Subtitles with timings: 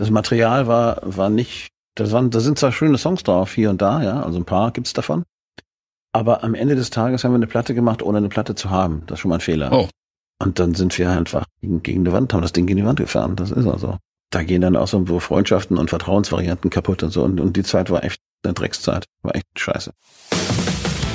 [0.00, 3.82] das Material war, war nicht, das waren, da sind zwar schöne Songs drauf, hier und
[3.82, 5.24] da, ja, also ein paar gibt's davon.
[6.12, 9.02] Aber am Ende des Tages haben wir eine Platte gemacht, ohne eine Platte zu haben.
[9.06, 9.70] Das ist schon mal ein Fehler.
[9.70, 9.88] Oh.
[10.42, 12.98] Und dann sind wir einfach gegen, gegen die Wand, haben das Ding gegen die Wand
[12.98, 13.36] gefahren.
[13.36, 13.98] Das ist also.
[14.30, 17.22] Da gehen dann auch so Freundschaften und Vertrauensvarianten kaputt und so.
[17.22, 19.04] Und, und die Zeit war echt eine Dreckszeit.
[19.22, 19.92] War echt scheiße.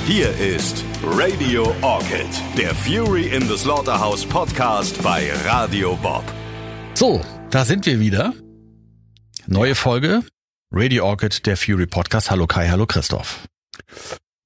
[0.06, 6.24] Hier ist Radio Orchid, der Fury in the Slaughterhouse Podcast bei Radio Bob.
[6.94, 8.32] So, da sind wir wieder.
[9.48, 10.22] Neue Folge.
[10.72, 12.32] Radio Orchid, der Fury Podcast.
[12.32, 13.46] Hallo Kai, hallo Christoph.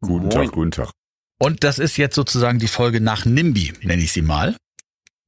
[0.03, 0.31] Guten Moin.
[0.31, 0.91] Tag, guten Tag.
[1.39, 4.57] Und das ist jetzt sozusagen die Folge nach NIMBY, nenne ich sie mal.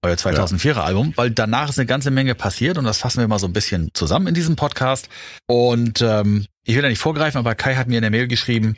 [0.03, 3.39] Euer 2004er Album, weil danach ist eine ganze Menge passiert und das fassen wir mal
[3.39, 5.09] so ein bisschen zusammen in diesem Podcast.
[5.47, 8.77] Und ähm, ich will da nicht vorgreifen, aber Kai hat mir in der Mail geschrieben,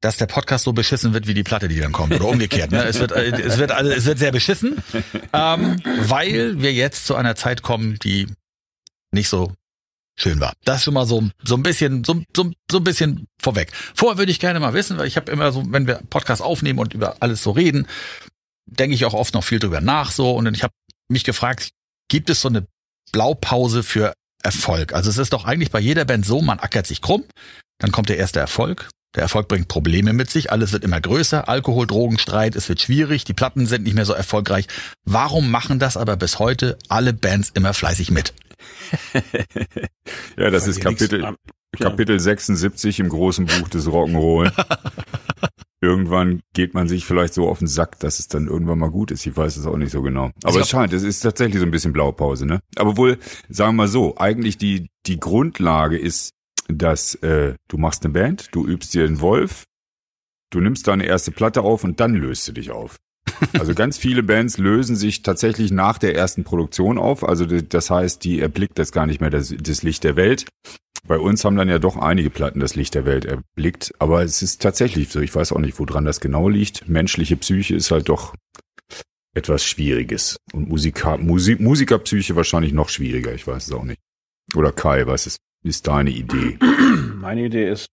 [0.00, 2.12] dass der Podcast so beschissen wird wie die Platte, die dann kommt.
[2.12, 2.70] Oder umgekehrt.
[2.70, 2.84] Ne?
[2.84, 4.76] Es, wird, äh, es, wird, also, es wird sehr beschissen,
[5.32, 8.28] ähm, weil wir jetzt zu einer Zeit kommen, die
[9.10, 9.52] nicht so
[10.18, 10.52] schön war.
[10.64, 13.72] Das schon mal so, so ein bisschen, so, so, so ein bisschen vorweg.
[13.94, 16.78] Vorher würde ich gerne mal wissen, weil ich habe immer so, wenn wir Podcast aufnehmen
[16.78, 17.86] und über alles so reden,
[18.66, 20.32] denke ich auch oft noch viel drüber nach so.
[20.32, 20.74] Und ich habe
[21.08, 21.70] mich gefragt,
[22.08, 22.66] gibt es so eine
[23.12, 24.92] Blaupause für Erfolg?
[24.92, 27.24] Also es ist doch eigentlich bei jeder Band so, man ackert sich krumm,
[27.78, 28.90] dann kommt der erste Erfolg.
[29.14, 33.24] Der Erfolg bringt Probleme mit sich, alles wird immer größer, Alkohol, Drogenstreit, es wird schwierig,
[33.24, 34.66] die Platten sind nicht mehr so erfolgreich.
[35.06, 38.34] Warum machen das aber bis heute alle Bands immer fleißig mit?
[40.36, 41.38] Ja, das ist Kapitel, nichts-
[41.78, 44.52] Kapitel 76 im großen Buch des Rock'n'Roll.
[45.80, 49.10] irgendwann geht man sich vielleicht so auf den Sack, dass es dann irgendwann mal gut
[49.10, 49.24] ist.
[49.26, 50.30] Ich weiß es auch nicht so genau.
[50.42, 52.60] Aber Ich es scheint, es ist tatsächlich so ein bisschen Blaupause, ne?
[52.76, 56.32] Aber wohl, sagen wir mal so, eigentlich die, die Grundlage ist,
[56.68, 59.64] dass äh, du machst eine Band, du übst dir einen Wolf,
[60.50, 62.96] du nimmst deine erste Platte auf und dann löst du dich auf.
[63.58, 67.22] Also ganz viele Bands lösen sich tatsächlich nach der ersten Produktion auf.
[67.24, 70.46] Also das heißt, die erblickt das gar nicht mehr das, das Licht der Welt.
[71.06, 73.92] Bei uns haben dann ja doch einige Platten das Licht der Welt erblickt.
[73.98, 75.20] Aber es ist tatsächlich so.
[75.20, 76.88] Ich weiß auch nicht, woran das genau liegt.
[76.88, 78.34] Menschliche Psyche ist halt doch
[79.34, 80.36] etwas Schwieriges.
[80.52, 83.32] Und Musiker, Musik, Musikerpsyche wahrscheinlich noch schwieriger.
[83.32, 84.00] Ich weiß es auch nicht.
[84.54, 86.58] Oder Kai, was ist, ist deine Idee?
[87.14, 87.88] Meine Idee ist,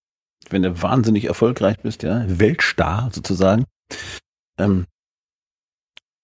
[0.49, 3.65] wenn du wahnsinnig erfolgreich bist, ja, Weltstar sozusagen,
[4.57, 4.85] ähm,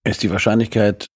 [0.03, 1.07] ist die Wahrscheinlichkeit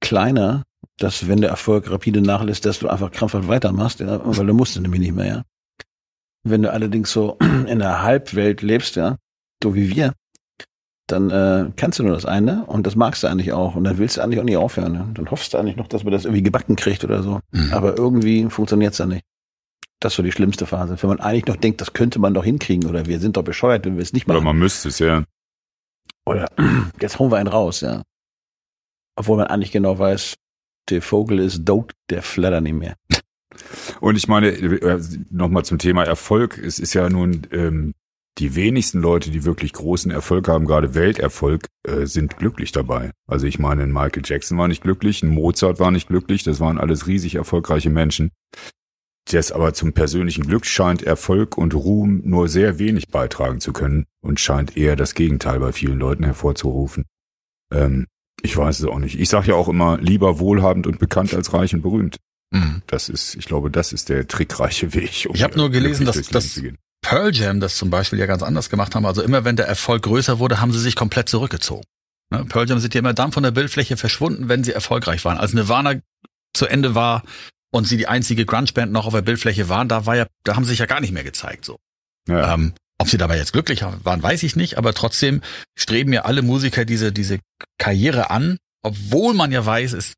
[0.00, 0.64] kleiner,
[0.98, 4.78] dass wenn der Erfolg rapide nachlässt, dass du einfach krampfhaft weitermachst, ja, weil du musst
[4.80, 5.42] nämlich nicht mehr, ja.
[6.44, 9.16] Wenn du allerdings so in der Halbwelt lebst, ja,
[9.62, 10.14] so wie wir,
[11.06, 13.98] dann äh, kannst du nur das eine und das magst du eigentlich auch und dann
[13.98, 14.94] willst du eigentlich auch nicht aufhören.
[14.94, 15.08] Ja?
[15.14, 17.40] Dann hoffst du eigentlich noch, dass man das irgendwie gebacken kriegt oder so.
[17.50, 17.72] Mhm.
[17.72, 19.24] Aber irgendwie funktioniert's dann nicht.
[20.00, 21.00] Das ist so die schlimmste Phase.
[21.00, 23.84] Wenn man eigentlich noch denkt, das könnte man doch hinkriegen oder wir sind doch bescheuert,
[23.84, 24.44] wenn wir es nicht Oder machen.
[24.44, 25.24] man müsste es, ja.
[26.24, 26.48] Oder
[27.00, 28.02] jetzt holen wir einen raus, ja.
[29.16, 30.34] Obwohl man eigentlich genau weiß,
[30.90, 32.96] der Vogel ist tot, der flattert nicht mehr.
[34.00, 34.52] Und ich meine,
[35.30, 36.58] nochmal zum Thema Erfolg.
[36.58, 37.94] Es ist ja nun, ähm,
[38.38, 43.10] die wenigsten Leute, die wirklich großen Erfolg haben, gerade Welterfolg, äh, sind glücklich dabei.
[43.26, 46.58] Also ich meine, ein Michael Jackson war nicht glücklich, ein Mozart war nicht glücklich, das
[46.58, 48.30] waren alles riesig erfolgreiche Menschen.
[49.30, 54.06] Das aber zum persönlichen Glück scheint Erfolg und Ruhm nur sehr wenig beitragen zu können
[54.20, 57.04] und scheint eher das Gegenteil bei vielen Leuten hervorzurufen.
[57.70, 58.06] Ähm,
[58.42, 59.18] ich weiß es auch nicht.
[59.18, 62.16] Ich sage ja auch immer, lieber wohlhabend und bekannt als reich und berühmt.
[62.50, 62.82] Mhm.
[62.86, 65.26] Das ist, ich glaube, das ist der trickreiche Weg.
[65.28, 66.60] um Ich hab nur gelesen, dass- dass-
[67.04, 69.06] Pearl Jam das zum Beispiel ja ganz anders gemacht haben.
[69.06, 71.82] Also immer wenn der Erfolg größer wurde, haben sie sich komplett zurückgezogen.
[72.30, 72.44] Ne?
[72.44, 75.36] Pearl Jam sind ja immer dann von der Bildfläche verschwunden, wenn sie erfolgreich waren.
[75.36, 75.94] Als Nirvana
[76.54, 77.24] zu Ende war
[77.72, 80.64] und sie die einzige Grunge-Band noch auf der Bildfläche waren, da war ja, da haben
[80.64, 81.64] sie sich ja gar nicht mehr gezeigt.
[81.64, 81.78] So.
[82.28, 82.54] Ja.
[82.54, 85.42] Ähm, ob sie dabei jetzt glücklich waren, weiß ich nicht, aber trotzdem
[85.76, 87.40] streben ja alle Musiker diese, diese
[87.76, 90.14] Karriere an, obwohl man ja weiß, es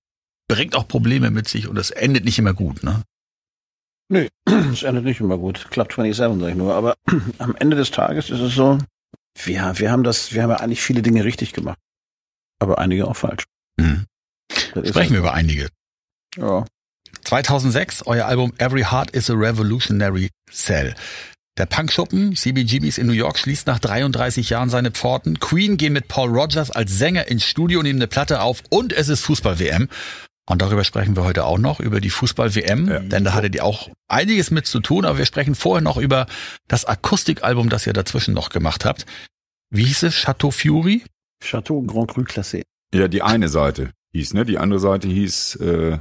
[0.48, 2.82] bringt auch Probleme mit sich und es endet nicht immer gut.
[2.82, 3.02] Ne?
[4.10, 4.28] Nö,
[4.72, 5.70] es endet nicht immer gut.
[5.70, 6.74] Club 27, sag ich nur.
[6.74, 6.94] Aber
[7.38, 8.78] am Ende des Tages ist es so,
[9.42, 11.78] wir, wir haben das, wir haben ja eigentlich viele Dinge richtig gemacht.
[12.58, 13.44] Aber einige auch falsch.
[13.78, 14.04] Mhm.
[14.52, 15.70] Sprechen wir über einige.
[16.36, 16.66] Ja.
[17.22, 20.94] 2006, euer Album Every Heart is a Revolutionary Cell.
[21.56, 25.38] Der Punkschuppen CBGBs in New York schließt nach 33 Jahren seine Pforten.
[25.38, 29.08] Queen gehen mit Paul Rogers als Sänger ins Studio, nehmen eine Platte auf und es
[29.08, 29.88] ist Fußball-WM.
[30.46, 32.98] Und darüber sprechen wir heute auch noch, über die Fußball-WM, Ja.
[32.98, 36.26] denn da hattet ihr auch einiges mit zu tun, aber wir sprechen vorher noch über
[36.66, 39.06] das Akustikalbum, das ihr dazwischen noch gemacht habt.
[39.70, 40.16] Wie hieß es?
[40.16, 41.04] Chateau Fury?
[41.42, 42.62] Chateau Grand Cru Classé.
[42.92, 44.44] ja, die eine Seite hieß, ne?
[44.44, 45.98] Die andere Seite hieß äh,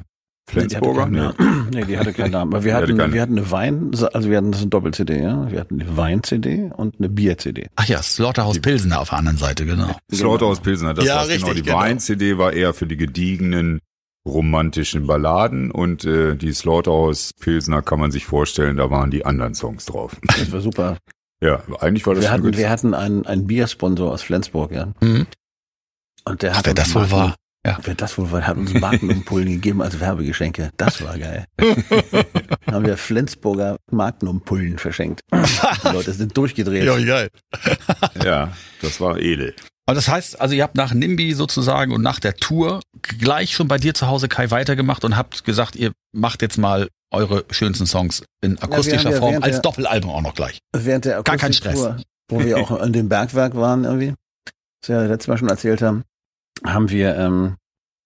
[0.50, 1.06] Flensburger.
[1.08, 1.70] Nee, die hatte keinen Namen.
[1.74, 2.54] nee, die hatte keinen Namen.
[2.54, 4.70] Aber wir Die hatte hatten, wir hatten eine Wein, also wir hatten das ist eine
[4.72, 5.50] Doppel-CD, ja.
[5.52, 7.70] Wir hatten eine Wein-CD und eine Bier-CD.
[7.76, 9.96] Ach ja, Slaughterhouse Pilsener auf der anderen Seite, genau.
[10.14, 11.48] Slaughterhouse Pilsner, das Ja, war's genau.
[11.48, 11.80] richtig, Die genau.
[11.80, 13.80] Wein-CD war eher für die gediegenen
[14.28, 19.54] romantischen Balladen und äh, die Slaughterhouse Pilsner kann man sich vorstellen, da waren die anderen
[19.56, 20.16] Songs drauf.
[20.38, 20.98] Das war super.
[21.44, 24.94] Ja, eigentlich war das Wir hatten, wir hatten einen, einen Biersponsor aus Flensburg, ja.
[25.02, 25.28] Mhm.
[26.26, 27.36] Und der Ach, hat wer uns das wohl war.
[27.66, 27.78] Ja.
[27.84, 30.72] Wer das wohl war, hat uns Magnumpullen gegeben als Werbegeschenke.
[30.76, 31.46] Das war geil.
[31.58, 31.76] Dann
[32.76, 35.22] haben wir Flensburger Magnumpullen verschenkt.
[35.32, 36.84] Die Leute sind durchgedreht.
[36.84, 37.30] Ja, geil.
[38.24, 38.52] Ja,
[38.82, 39.56] das war edel.
[39.86, 43.68] Aber das heißt, also ihr habt nach NIMBY sozusagen und nach der Tour gleich schon
[43.68, 47.86] bei dir zu Hause Kai weitergemacht und habt gesagt, ihr macht jetzt mal eure schönsten
[47.86, 50.60] Songs in akustischer ja Form während als der- Doppelalbum auch noch gleich.
[50.76, 51.82] Während der Gar kein Stress.
[51.82, 54.14] Akustiktour, wo wir auch an dem Bergwerk waren irgendwie,
[54.82, 56.04] was wir ja letztes Mal schon erzählt haben,
[56.66, 57.56] haben wir, ähm,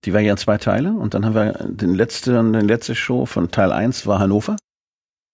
[0.06, 3.26] die war ja in zwei Teile und dann haben wir den letzten, den letzte Show
[3.26, 4.56] von Teil 1 war Hannover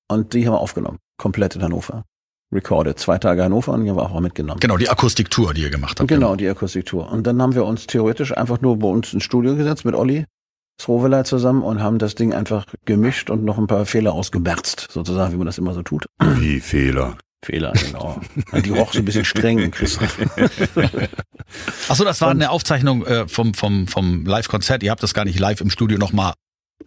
[0.09, 0.99] und die haben wir aufgenommen.
[1.17, 2.03] Komplett in Hannover.
[2.51, 2.99] Recorded.
[2.99, 4.59] Zwei Tage Hannover und die haben wir auch mitgenommen.
[4.59, 6.07] Genau, die Akustiktour, die ihr gemacht habt.
[6.07, 7.11] Genau, die Akustiktour.
[7.11, 10.25] Und dann haben wir uns theoretisch einfach nur bei uns ins Studio gesetzt mit Olli
[10.79, 15.33] Srovelei zusammen und haben das Ding einfach gemischt und noch ein paar Fehler ausgemerzt, sozusagen,
[15.33, 16.07] wie man das immer so tut.
[16.19, 17.17] Wie Fehler.
[17.45, 18.19] Fehler, genau.
[18.63, 20.18] Die roch so ein bisschen streng, Christoph.
[21.90, 24.84] Achso, das war eine Aufzeichnung äh, vom, vom, vom Live-Konzert.
[24.84, 26.34] Ihr habt das gar nicht live im Studio nochmal,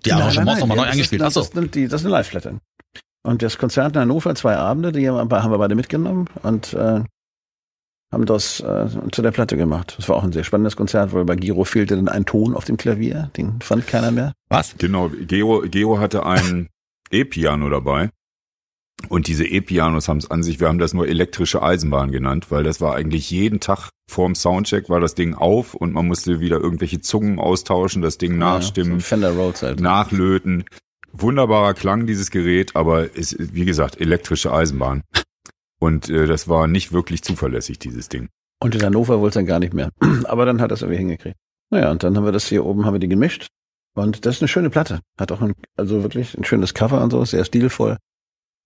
[0.04, 1.20] die Arrangements nochmal neu das eingespielt.
[1.20, 1.40] Ist, Achso.
[1.40, 2.60] das, ist, die, das ist eine Live-Platte.
[3.22, 6.72] Und das Konzert in Hannover, zwei Abende, die haben wir haben wir beide mitgenommen und
[6.74, 7.02] äh,
[8.12, 9.94] haben das äh, zu der Platte gemacht.
[9.98, 12.64] Das war auch ein sehr spannendes Konzert, weil bei Giro fehlte dann ein Ton auf
[12.64, 14.32] dem Klavier, den fand keiner mehr.
[14.48, 14.76] Was?
[14.78, 16.68] Genau, Geo, Geo hatte ein
[17.10, 18.10] E-Piano dabei.
[19.08, 22.64] Und diese E-Pianos haben es an sich, wir haben das nur elektrische Eisenbahn genannt, weil
[22.64, 26.60] das war eigentlich jeden Tag vorm Soundcheck war das Ding auf und man musste wieder
[26.60, 29.80] irgendwelche Zungen austauschen, das Ding Ja, nachstimmen, so Fender Rhodes halt.
[29.80, 30.64] nachlöten.
[31.12, 35.02] Wunderbarer Klang dieses Gerät, aber es ist, wie gesagt, elektrische Eisenbahn.
[35.78, 38.28] Und äh, das war nicht wirklich zuverlässig, dieses Ding.
[38.62, 39.90] Und in Hannover wollte es dann gar nicht mehr.
[40.24, 41.36] Aber dann hat es irgendwie hingekriegt.
[41.70, 43.46] Naja, und dann haben wir das hier oben, haben wir die gemischt.
[43.94, 45.00] Und das ist eine schöne Platte.
[45.18, 47.96] Hat auch ein, also wirklich ein schönes Cover und so, sehr stilvoll.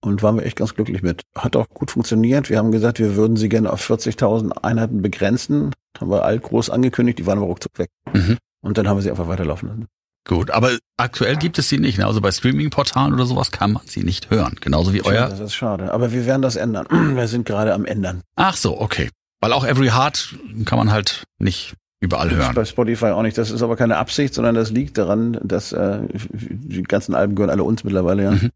[0.02, 1.22] Und waren wir echt ganz glücklich mit.
[1.36, 2.48] Hat auch gut funktioniert.
[2.48, 5.74] Wir haben gesagt, wir würden sie gerne auf 40.000 Einheiten begrenzen.
[5.98, 7.90] Haben wir alt groß angekündigt, die waren aber ruckzuck weg.
[8.12, 8.38] Mhm.
[8.62, 9.86] Und dann haben wir sie einfach weiterlaufen lassen.
[10.26, 11.98] Gut, aber aktuell gibt es sie nicht.
[11.98, 12.06] Ne?
[12.06, 14.56] Also bei Streaming-Portalen oder sowas kann man sie nicht hören.
[14.60, 15.28] Genauso wie euer.
[15.28, 15.92] Das ist schade.
[15.92, 16.86] Aber wir werden das ändern.
[17.16, 18.22] Wir sind gerade am Ändern.
[18.36, 19.10] Ach so, okay.
[19.40, 20.36] Weil auch Every Heart
[20.66, 22.54] kann man halt nicht überall hören.
[22.54, 23.38] Bei Spotify auch nicht.
[23.38, 27.50] Das ist aber keine Absicht, sondern das liegt daran, dass äh, die ganzen Alben gehören
[27.50, 28.30] alle uns mittlerweile, ja.
[28.32, 28.50] Mhm.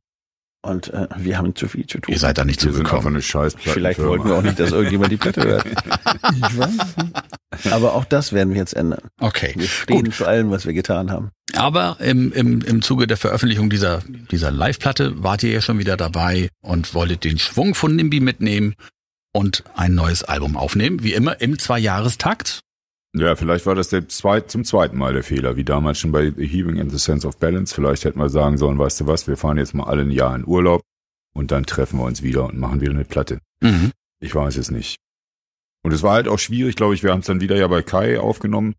[0.65, 2.11] Und äh, wir haben zu viel zu tun.
[2.11, 3.21] Ihr seid da nicht zugekommen.
[3.21, 5.67] Vielleicht wollten wir auch nicht, dass irgendjemand die Platte hört.
[6.35, 7.73] Ich weiß nicht.
[7.73, 9.01] Aber auch das werden wir jetzt ändern.
[9.21, 9.53] Okay.
[9.57, 10.15] Wir stehen Gut.
[10.15, 11.31] zu allem, was wir getan haben.
[11.55, 15.97] Aber im, im, im Zuge der Veröffentlichung dieser, dieser Live-Platte wart ihr ja schon wieder
[15.97, 18.75] dabei und wolltet den Schwung von NIMBY mitnehmen
[19.33, 21.03] und ein neues Album aufnehmen.
[21.03, 22.61] Wie immer im Zweijahrestakt.
[23.17, 26.33] Ja, vielleicht war das der zweit, zum zweiten Mal der Fehler, wie damals schon bei
[26.33, 27.73] The Healing and the Sense of Balance.
[27.73, 30.35] Vielleicht hätten wir sagen sollen, weißt du was, wir fahren jetzt mal alle ein Jahr
[30.35, 30.83] in Urlaub
[31.33, 33.39] und dann treffen wir uns wieder und machen wieder eine Platte.
[33.61, 33.93] Mhm.
[34.21, 34.97] Ich weiß es nicht.
[35.85, 37.83] Und es war halt auch schwierig, glaube ich, wir haben es dann wieder ja bei
[37.83, 38.75] Kai aufgenommen.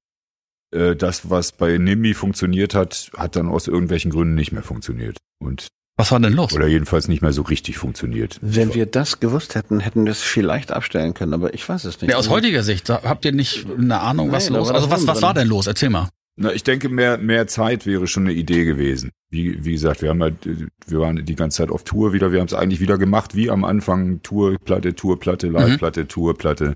[0.72, 5.18] Äh, Das, was bei Nimbi funktioniert hat, hat dann aus irgendwelchen Gründen nicht mehr funktioniert.
[5.40, 5.68] Und,
[5.98, 6.54] Was war denn los?
[6.54, 8.38] oder jedenfalls nicht mehr so richtig funktioniert.
[8.42, 12.02] Wenn wir das gewusst hätten, hätten wir es vielleicht abstellen können, aber ich weiß es
[12.02, 12.12] nicht.
[12.12, 14.72] Ja, aus heutiger Sicht, habt ihr nicht eine Ahnung, was da los?
[14.72, 15.68] Also was, was war denn los?
[15.68, 16.10] Erzähl mal.
[16.38, 19.12] Na, ich denke, mehr, mehr Zeit wäre schon eine Idee gewesen.
[19.30, 22.34] Wie, wie gesagt, wir haben halt, wir waren die ganze Zeit auf Tour wieder.
[22.34, 24.22] Wir haben es eigentlich wieder gemacht, wie am Anfang.
[24.22, 26.74] Tourplatte, Tourplatte, Liveplatte, Tourplatte.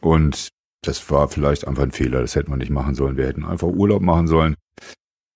[0.00, 0.50] Und
[0.82, 2.20] das war vielleicht einfach ein Fehler.
[2.20, 3.16] Das hätten wir nicht machen sollen.
[3.16, 4.54] Wir hätten einfach Urlaub machen sollen.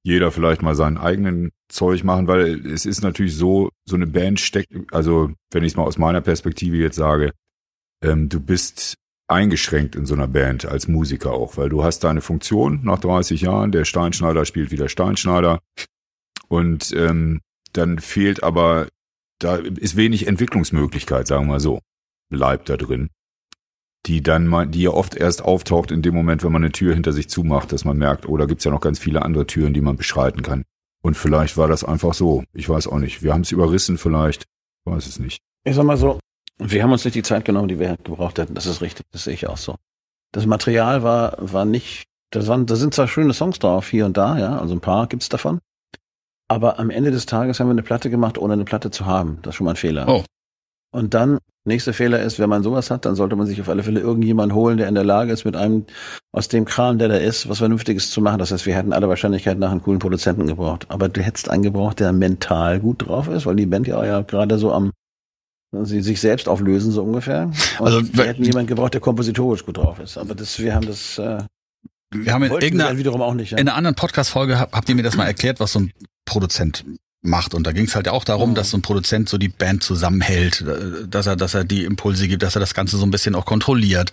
[0.08, 4.40] Jeder vielleicht mal seinen eigenen Zeug machen, weil es ist natürlich so, so eine Band
[4.40, 7.32] steckt, also wenn ich es mal aus meiner Perspektive jetzt sage,
[8.02, 8.94] ähm, du bist
[9.28, 13.42] eingeschränkt in so einer Band als Musiker auch, weil du hast deine Funktion nach 30
[13.42, 15.60] Jahren, der Steinschneider spielt wieder Steinschneider
[16.48, 17.42] und ähm,
[17.74, 18.88] dann fehlt aber,
[19.38, 21.80] da ist wenig Entwicklungsmöglichkeit, sagen wir mal so,
[22.30, 23.10] bleibt da drin,
[24.08, 26.94] die dann mal, die ja oft erst auftaucht in dem Moment, wenn man eine Tür
[26.94, 29.74] hinter sich zumacht, dass man merkt, oh, da gibt's ja noch ganz viele andere Türen,
[29.74, 30.64] die man beschreiten kann.
[31.02, 32.42] Und vielleicht war das einfach so.
[32.52, 33.22] Ich weiß auch nicht.
[33.22, 34.44] Wir haben es überrissen vielleicht.
[34.84, 35.40] Ich weiß es nicht.
[35.64, 36.18] Ich sag mal so,
[36.58, 38.54] wir haben uns nicht die Zeit genommen, die wir gebraucht hätten.
[38.54, 39.06] Das ist richtig.
[39.12, 39.76] Das sehe ich auch so.
[40.32, 44.16] Das Material war, war nicht, das waren, da sind zwar schöne Songs drauf, hier und
[44.16, 45.60] da, ja, also ein paar gibt's davon.
[46.48, 49.38] Aber am Ende des Tages haben wir eine Platte gemacht, ohne eine Platte zu haben.
[49.42, 50.08] Das ist schon mal ein Fehler.
[50.08, 50.24] Oh.
[50.90, 53.82] Und dann, nächster Fehler ist, wenn man sowas hat, dann sollte man sich auf alle
[53.82, 55.84] Fälle irgendjemanden holen, der in der Lage ist, mit einem
[56.32, 58.38] aus dem Kram, der da ist, was Vernünftiges zu machen.
[58.38, 60.86] Das heißt, wir hätten alle Wahrscheinlichkeit nach einen coolen Produzenten gebraucht.
[60.88, 64.22] Aber du hättest einen gebraucht, der mental gut drauf ist, weil die Band ja, ja
[64.22, 64.92] gerade so am
[65.82, 67.50] sie sich selbst auflösen, so ungefähr.
[67.78, 70.16] Und Also, wir hätten jemanden gebraucht, der kompositorisch gut drauf ist.
[70.16, 71.42] Aber das, wir haben das, äh,
[72.10, 73.52] wir haben in irgendeiner wiederum auch nicht.
[73.52, 73.58] Ja.
[73.58, 75.92] in einer anderen Podcast-Folge hab, habt ihr mir das mal erklärt, was so ein
[76.24, 76.84] Produzent
[77.22, 77.52] macht.
[77.54, 78.54] Und da ging es halt auch darum, Mhm.
[78.54, 82.28] dass so ein Produzent so die Band zusammenhält, äh, dass er, dass er die Impulse
[82.28, 84.12] gibt, dass er das Ganze so ein bisschen auch kontrolliert.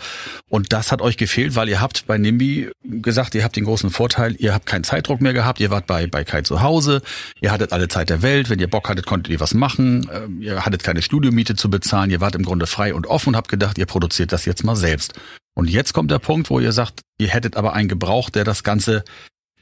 [0.49, 3.89] Und das hat euch gefehlt, weil ihr habt bei NIMBY gesagt, ihr habt den großen
[3.91, 7.01] Vorteil, ihr habt keinen Zeitdruck mehr gehabt, ihr wart bei, bei Kai zu Hause,
[7.41, 10.41] ihr hattet alle Zeit der Welt, wenn ihr Bock hattet, konntet ihr was machen, ähm,
[10.41, 13.49] ihr hattet keine Studiomiete zu bezahlen, ihr wart im Grunde frei und offen und habt
[13.49, 15.13] gedacht, ihr produziert das jetzt mal selbst.
[15.53, 18.63] Und jetzt kommt der Punkt, wo ihr sagt, ihr hättet aber einen gebraucht, der das
[18.63, 19.03] Ganze,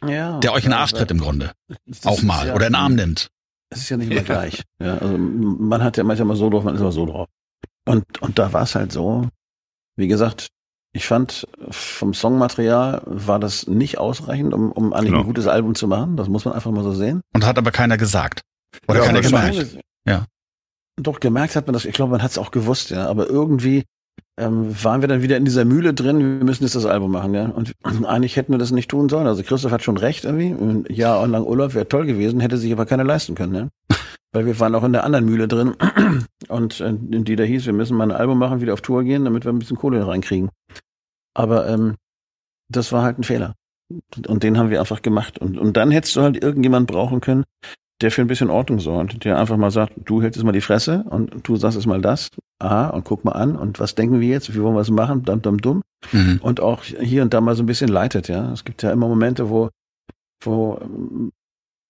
[0.07, 1.51] Ja, der euch in den ja, Arsch tritt im Grunde.
[1.85, 2.47] das Auch mal.
[2.47, 3.29] ja- Oder in den Arm nimmt.
[3.69, 4.63] Es ist ja nicht immer gleich.
[4.81, 7.27] Ja, also man hat ja manchmal mal so drauf, man ist aber so drauf.
[7.85, 9.27] Und, und da war es halt so,
[9.97, 10.47] wie gesagt,
[10.95, 15.21] ich fand, vom Songmaterial war das nicht ausreichend, um, um eigentlich Genau.
[15.21, 16.17] ein gutes Album zu machen.
[16.17, 17.21] Das muss man einfach mal so sehen.
[17.33, 18.41] Und hat aber keiner gesagt.
[18.87, 19.79] Oder Ja, keiner gemerkt.
[20.07, 20.25] Ja.
[21.01, 21.85] Doch, gemerkt hat man das.
[21.85, 23.07] Ich glaube, man hat es auch gewusst, ja.
[23.07, 23.85] Aber irgendwie
[24.37, 27.33] ähm, waren wir dann wieder in dieser Mühle drin, wir müssen jetzt das Album machen,
[27.33, 27.45] ja.
[27.45, 27.73] Und
[28.05, 29.27] eigentlich hätten wir das nicht tun sollen.
[29.27, 30.47] Also Christoph hat schon recht irgendwie.
[30.47, 33.97] Ein Jahr lang Urlaub wäre toll gewesen, hätte sich aber keiner leisten können, ja.
[34.31, 35.75] Weil wir waren auch in der anderen Mühle drin.
[36.49, 39.25] Und äh, die da hieß, wir müssen mal ein Album machen, wieder auf Tour gehen,
[39.25, 40.49] damit wir ein bisschen Kohle reinkriegen.
[41.35, 41.95] Aber ähm,
[42.69, 43.53] das war halt ein Fehler.
[44.27, 45.37] Und den haben wir einfach gemacht.
[45.37, 47.43] Und, und dann hättest du halt irgendjemand brauchen können,
[48.01, 50.61] der für ein bisschen Ordnung sorgt, der einfach mal sagt, du hältst jetzt mal die
[50.61, 52.29] Fresse und du sagst jetzt mal das,
[52.59, 55.23] aha, und guck mal an und was denken wir jetzt, wie wollen wir es machen,
[55.23, 55.81] dumm, dumm, dumm.
[56.11, 56.39] Mhm.
[56.41, 58.51] Und auch hier und da mal so ein bisschen leitet, ja.
[58.51, 59.69] Es gibt ja immer Momente, wo,
[60.43, 61.31] wo ähm,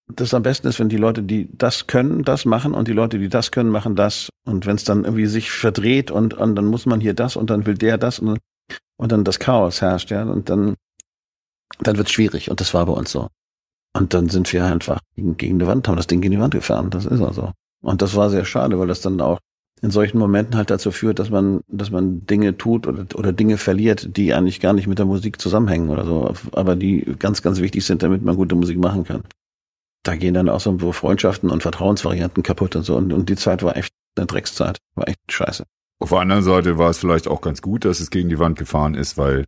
[0.08, 3.20] das am besten ist, wenn die Leute, die das können, das machen und die Leute,
[3.20, 4.30] die das können, machen das.
[4.46, 7.50] Und wenn es dann irgendwie sich verdreht und, und dann muss man hier das und
[7.50, 8.40] dann will der das und,
[8.98, 10.76] und dann das Chaos herrscht, ja, und dann,
[11.80, 12.50] dann wird es schwierig.
[12.50, 13.28] Und das war bei uns so.
[13.96, 16.54] Und dann sind wir einfach gegen, gegen die Wand, haben das Ding gegen die Wand
[16.54, 16.90] gefahren.
[16.90, 17.52] Das ist also.
[17.82, 19.40] Und das war sehr schade, weil das dann auch
[19.84, 23.58] in solchen Momenten halt dazu führt, dass man, dass man Dinge tut oder, oder Dinge
[23.58, 27.60] verliert, die eigentlich gar nicht mit der Musik zusammenhängen oder so, aber die ganz, ganz
[27.60, 29.24] wichtig sind, damit man gute Musik machen kann.
[30.04, 32.96] Da gehen dann auch so Freundschaften und Vertrauensvarianten kaputt und so.
[32.96, 34.78] Und, und die Zeit war echt eine Dreckszeit.
[34.96, 35.66] War echt scheiße.
[36.00, 38.58] Auf der anderen Seite war es vielleicht auch ganz gut, dass es gegen die Wand
[38.58, 39.46] gefahren ist, weil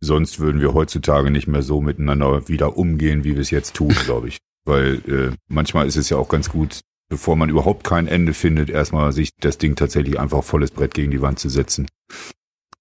[0.00, 3.94] sonst würden wir heutzutage nicht mehr so miteinander wieder umgehen, wie wir es jetzt tun,
[4.04, 4.38] glaube ich.
[4.64, 8.70] Weil äh, manchmal ist es ja auch ganz gut, bevor man überhaupt kein Ende findet,
[8.70, 11.86] erstmal sich das Ding tatsächlich einfach volles Brett gegen die Wand zu setzen.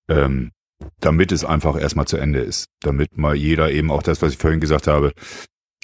[0.08, 0.52] Ähm,
[1.00, 2.68] damit es einfach erstmal zu Ende ist.
[2.82, 5.14] Damit mal jeder eben auch das, was ich vorhin gesagt habe,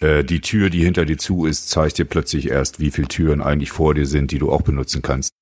[0.01, 3.41] äh, die Tür, die hinter dir zu ist, zeigt dir plötzlich erst, wie viele Türen
[3.41, 5.33] eigentlich vor dir sind, die du auch benutzen kannst.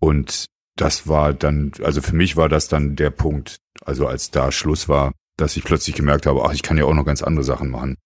[0.00, 4.50] Und das war dann, also für mich war das dann der Punkt, also als da
[4.50, 7.44] Schluss war, dass ich plötzlich gemerkt habe, ach, ich kann ja auch noch ganz andere
[7.44, 7.96] Sachen machen.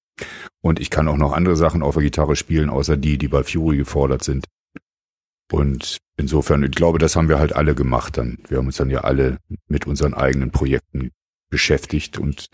[0.66, 3.44] Und ich kann auch noch andere Sachen auf der Gitarre spielen, außer die, die bei
[3.44, 4.46] Fury gefordert sind.
[5.52, 8.38] Und insofern, ich glaube, das haben wir halt alle gemacht dann.
[8.49, 11.12] Wir haben uns dann ja alle mit unseren eigenen Projekten
[11.50, 12.49] beschäftigt und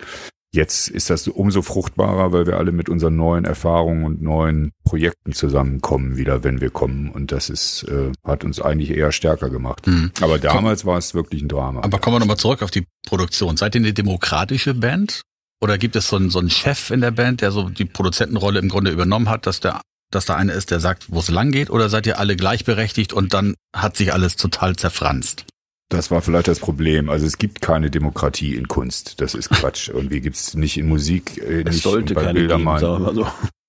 [0.53, 5.33] jetzt ist das umso fruchtbarer, weil wir alle mit unseren neuen Erfahrungen und neuen Projekten
[5.33, 7.09] zusammenkommen wieder, wenn wir kommen.
[7.09, 9.87] Und das ist, äh, hat uns eigentlich eher stärker gemacht.
[9.87, 10.11] Mhm.
[10.21, 11.81] Aber damals war es wirklich ein Drama.
[11.81, 13.57] Aber kommen wir nochmal zurück auf die Produktion.
[13.57, 15.23] Seid ihr eine demokratische Band?
[15.63, 18.59] Oder gibt es so einen, so einen Chef in der Band, der so die Produzentenrolle
[18.59, 21.53] im Grunde übernommen hat, dass der, dass da einer ist, der sagt, wo es lang
[21.53, 21.71] geht?
[21.71, 25.47] Oder seid ihr alle gleichberechtigt und dann hat sich alles total zerfranst?
[25.89, 27.09] Das war vielleicht das Problem.
[27.09, 29.21] Also es gibt keine Demokratie in Kunst.
[29.21, 29.89] Das ist Quatsch.
[29.95, 32.81] Irgendwie gibt es nicht in Musik, äh, Es nicht sollte bei keine geben, wir mal
[33.15, 33.29] so.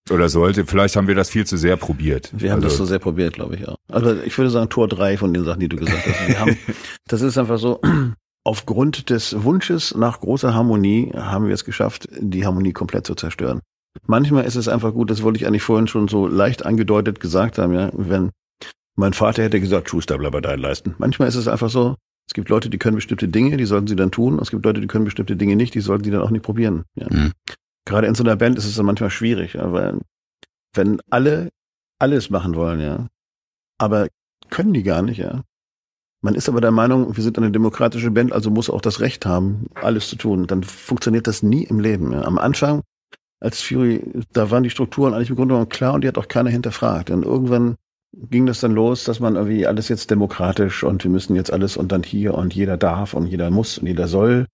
[0.10, 0.66] Oder sollte.
[0.66, 2.32] Vielleicht haben wir das viel zu sehr probiert.
[2.34, 3.78] Wir haben das so also, sehr probiert, glaube ich auch.
[3.88, 6.28] Also ich würde sagen Tor drei von den Sachen, die du gesagt hast.
[6.28, 6.58] Wir haben,
[7.08, 7.80] das ist einfach so,
[8.44, 13.62] aufgrund des Wunsches nach großer Harmonie haben wir es geschafft, die Harmonie komplett zu zerstören.
[14.06, 17.58] Manchmal ist es einfach gut, das wollte ich eigentlich vorhin schon so leicht angedeutet gesagt
[17.58, 18.32] haben, ja, wenn
[18.96, 20.96] mein Vater hätte gesagt, Schuster, bleib bei deinen Leisten.
[20.98, 21.96] Manchmal ist es einfach so,
[22.28, 24.40] es gibt Leute, die können bestimmte Dinge, die sollten sie dann tun.
[24.40, 26.84] Es gibt Leute, die können bestimmte Dinge nicht, die sollten sie dann auch nicht probieren.
[26.96, 27.08] Ja.
[27.10, 27.32] Mhm.
[27.86, 30.00] Gerade in so einer Band ist es dann manchmal schwierig, ja, weil
[30.74, 31.50] wenn alle
[32.00, 33.08] alles machen wollen, ja,
[33.78, 34.08] aber
[34.50, 35.44] können die gar nicht, ja.
[36.24, 39.26] Man ist aber der Meinung, wir sind eine demokratische Band, also muss auch das Recht
[39.26, 40.48] haben, alles zu tun.
[40.48, 42.14] Dann funktioniert das nie im Leben.
[42.14, 42.82] Am Anfang,
[43.42, 44.02] als Fury,
[44.32, 47.10] da waren die Strukturen eigentlich im Grunde genommen klar und die hat auch keiner hinterfragt.
[47.10, 47.76] Und irgendwann
[48.14, 51.76] ging das dann los, dass man irgendwie alles jetzt demokratisch und wir müssen jetzt alles
[51.76, 54.46] und dann hier und jeder darf und jeder muss und jeder soll.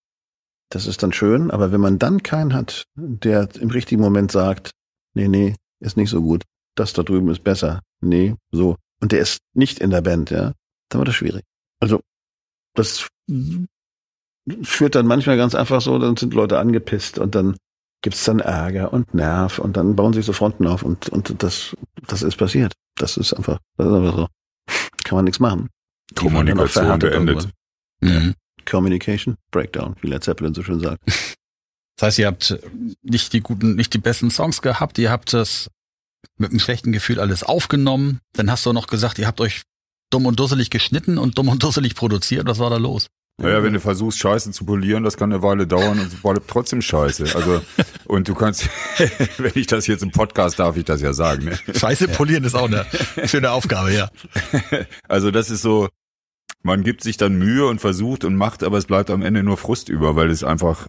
[0.71, 4.71] Das ist dann schön, aber wenn man dann keinen hat, der im richtigen Moment sagt,
[5.13, 9.19] nee, nee, ist nicht so gut, das da drüben ist besser, nee, so, und der
[9.19, 10.53] ist nicht in der Band, ja,
[10.89, 11.43] dann wird das schwierig.
[11.79, 12.01] Also,
[12.75, 13.07] das
[14.63, 17.57] führt dann manchmal ganz einfach so, dann sind Leute angepisst und dann
[18.01, 21.75] gibt's dann Ärger und Nerv und dann bauen sich so Fronten auf und, und das,
[22.07, 22.73] das ist passiert.
[22.95, 24.27] Das ist einfach, das ist einfach so.
[25.03, 25.69] Kann man nichts machen.
[26.11, 27.49] Die auch Kommunikation beendet.
[28.01, 28.35] Mhm.
[28.65, 31.01] Communication Breakdown, wie Led Zeppelin so schön sagt.
[31.95, 32.57] Das heißt, ihr habt
[33.01, 35.69] nicht die guten, nicht die besten Songs gehabt, ihr habt es
[36.37, 38.21] mit einem schlechten Gefühl alles aufgenommen.
[38.31, 39.63] Dann hast du noch gesagt, ihr habt euch
[40.09, 42.47] dumm und dusselig geschnitten und dumm und dusselig produziert.
[42.47, 43.07] Was war da los?
[43.41, 46.49] Naja, wenn du versuchst, Scheiße zu polieren, das kann eine Weile dauern und es bleibt
[46.49, 47.35] trotzdem Scheiße.
[47.35, 47.61] Also,
[48.05, 48.67] und du kannst,
[49.37, 51.45] wenn ich das jetzt im Podcast darf, ich das ja sagen.
[51.45, 51.57] Ne?
[51.73, 52.85] Scheiße polieren ist auch eine
[53.27, 54.09] schöne Aufgabe, ja.
[55.07, 55.87] Also das ist so,
[56.63, 59.55] man gibt sich dann Mühe und versucht und macht, aber es bleibt am Ende nur
[59.55, 60.87] Frust über, weil es einfach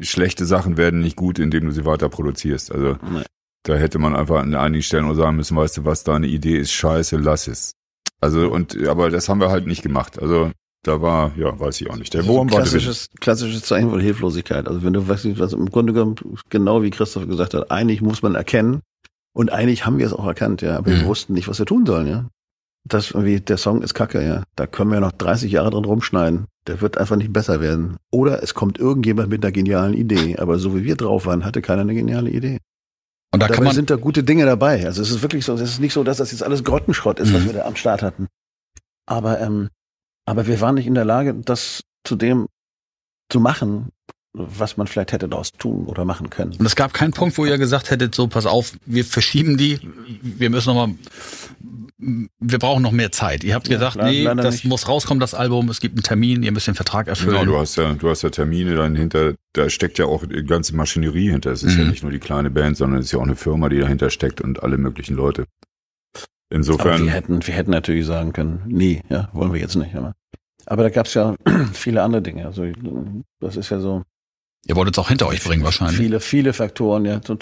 [0.00, 2.72] schlechte Sachen werden nicht gut, indem du sie weiter produzierst.
[2.72, 3.22] Also Nee.
[3.62, 6.58] da hätte man einfach an einigen Stellen auch sagen müssen, weißt du was, deine Idee
[6.58, 7.72] ist scheiße, lass es.
[8.20, 10.20] Also und aber das haben wir halt nicht gemacht.
[10.20, 10.50] Also
[10.82, 12.14] da war, ja, weiß ich auch nicht.
[12.14, 12.70] Der Wurm war drin.
[12.70, 14.66] klassisches, klassisches Zeichen von Hilflosigkeit.
[14.66, 16.16] Also wenn du weißt, was im Grunde genommen,
[16.48, 18.80] genau wie Christoph gesagt hat, eigentlich muss man erkennen
[19.34, 21.06] und eigentlich haben wir es auch erkannt, ja, aber wir Mhm.
[21.06, 22.28] wussten nicht, was wir tun sollen, ja.
[22.88, 24.42] Das irgendwie, der Song ist kacke, ja.
[24.56, 26.46] Da können wir noch 30 Jahre dran rumschneiden.
[26.66, 27.96] Der wird einfach nicht besser werden.
[28.10, 30.36] Oder es kommt irgendjemand mit einer genialen Idee.
[30.38, 32.58] Aber so wie wir drauf waren, hatte keiner eine geniale Idee.
[33.32, 34.84] Und da Dabei kann man, sind da gute Dinge dabei.
[34.86, 37.32] Also es ist wirklich so, es ist nicht so, dass das jetzt alles Grottenschrott ist,
[37.32, 37.46] was Mhm.
[37.46, 38.26] wir da am Start hatten.
[39.06, 39.68] Aber, ähm,
[40.26, 42.46] aber wir waren nicht in der Lage, das zu dem
[43.30, 43.90] zu machen,
[44.32, 46.54] was man vielleicht hätte daraus tun oder machen können.
[46.58, 49.78] und es gab keinen Punkt, wo ihr gesagt hättet, so, pass auf, wir verschieben die,
[50.22, 50.94] wir müssen noch mal,
[52.02, 53.44] wir brauchen noch mehr Zeit.
[53.44, 54.64] Ihr habt Ja, gesagt, leider- nee, leider das nicht.
[54.64, 57.32] muss rauskommen, das Album, es gibt einen Termin, ihr müsst den Vertrag erfüllen.
[57.40, 60.42] Genau, du hast ja, du hast ja Termine dann hinter, da steckt ja auch die
[60.44, 61.50] ganze Maschinerie hinter.
[61.52, 61.90] Es ist ja Mhm.
[61.90, 64.40] nicht nur die kleine Band, sondern es ist ja auch eine Firma, die dahinter steckt
[64.40, 65.42] und alle möglichen Leute.
[66.12, 69.94] Aber Insofern, wir hätten, wir hätten natürlich sagen können, nee, ja, wollen wir jetzt nicht.
[69.94, 70.14] Aber,
[70.66, 71.36] aber da gab es ja
[71.72, 72.46] viele andere Dinge.
[72.46, 72.64] Also
[73.40, 74.02] das ist ja so
[74.66, 75.96] Ihr wolltet es auch hinter euch bringen wahrscheinlich.
[75.96, 77.04] viele, viele Faktoren.
[77.06, 77.36] Ja, so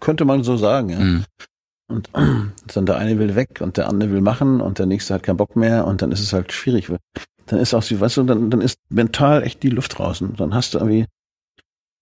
[0.00, 0.88] könnte man so sagen.
[0.90, 0.98] Ja.
[1.00, 1.24] Mhm.
[1.88, 5.22] Und dann der eine will weg und der andere will machen und der nächste hat
[5.22, 6.90] keinen Bock mehr und dann ist es halt schwierig.
[7.46, 10.34] Dann ist auch, weißt du, dann, dann ist mental echt die Luft draußen.
[10.36, 11.06] Dann hast du irgendwie,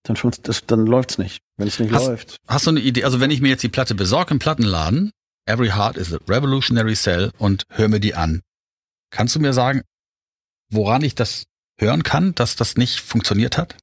[0.03, 1.39] dann, das, dann läuft's nicht.
[1.57, 2.37] Wenn es nicht Hast- läuft.
[2.47, 5.11] Hast du eine Idee, also wenn ich mir jetzt die Platte besorge im Plattenladen,
[5.47, 8.41] Every Heart is a Revolutionary Cell und hör mir die an.
[9.11, 9.83] Kannst du mir sagen,
[10.71, 11.43] woran ich das
[11.79, 13.77] hören kann, dass das nicht funktioniert hat?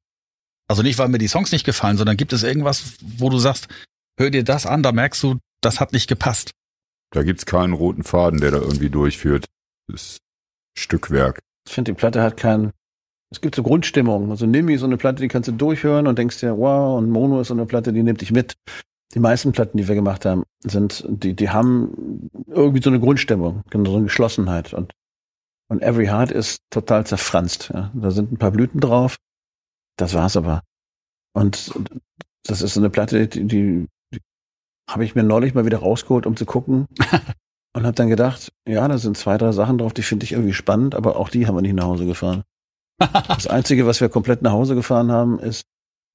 [0.69, 3.69] Also nicht, weil mir die Songs nicht gefallen, sondern gibt es irgendwas, wo du sagst,
[4.19, 6.53] hör dir das an, da merkst du, das hat nicht gepasst.
[7.13, 9.47] da gibt's keinen roten Faden, der da irgendwie durchführt.
[9.89, 10.19] Das ist
[10.79, 11.41] Stückwerk.
[11.67, 12.73] Ich finde, die Platte hat keinen,
[13.31, 14.31] es gibt so Grundstimmung.
[14.31, 17.11] Also Nimi ist so eine Platte, die kannst du durchhören und denkst dir, wow, und
[17.11, 18.55] Mono ist so eine Platte, die nimmt dich mit.
[19.15, 23.63] Die meisten Platten, die wir gemacht haben, sind, die, die haben irgendwie so eine Grundstimmung,
[23.71, 24.73] so eine Geschlossenheit.
[24.73, 24.93] Und,
[25.69, 27.71] und Every Heart ist total zerfranst.
[27.75, 27.93] Ja.
[27.95, 29.19] Da sind ein paar Blüten drauf.
[29.99, 30.63] Das war's aber.
[31.35, 31.73] Und
[32.45, 33.89] das ist so eine Platte, die, die, die
[34.89, 36.87] habe ich mir neulich mal wieder rausgeholt, um zu gucken.
[37.75, 40.53] und habe dann gedacht, ja, da sind zwei, drei Sachen drauf, die finde ich irgendwie
[40.53, 42.43] spannend, aber auch die haben wir nicht nach Hause gefahren.
[43.29, 45.65] Das Einzige, was wir komplett nach Hause gefahren haben, ist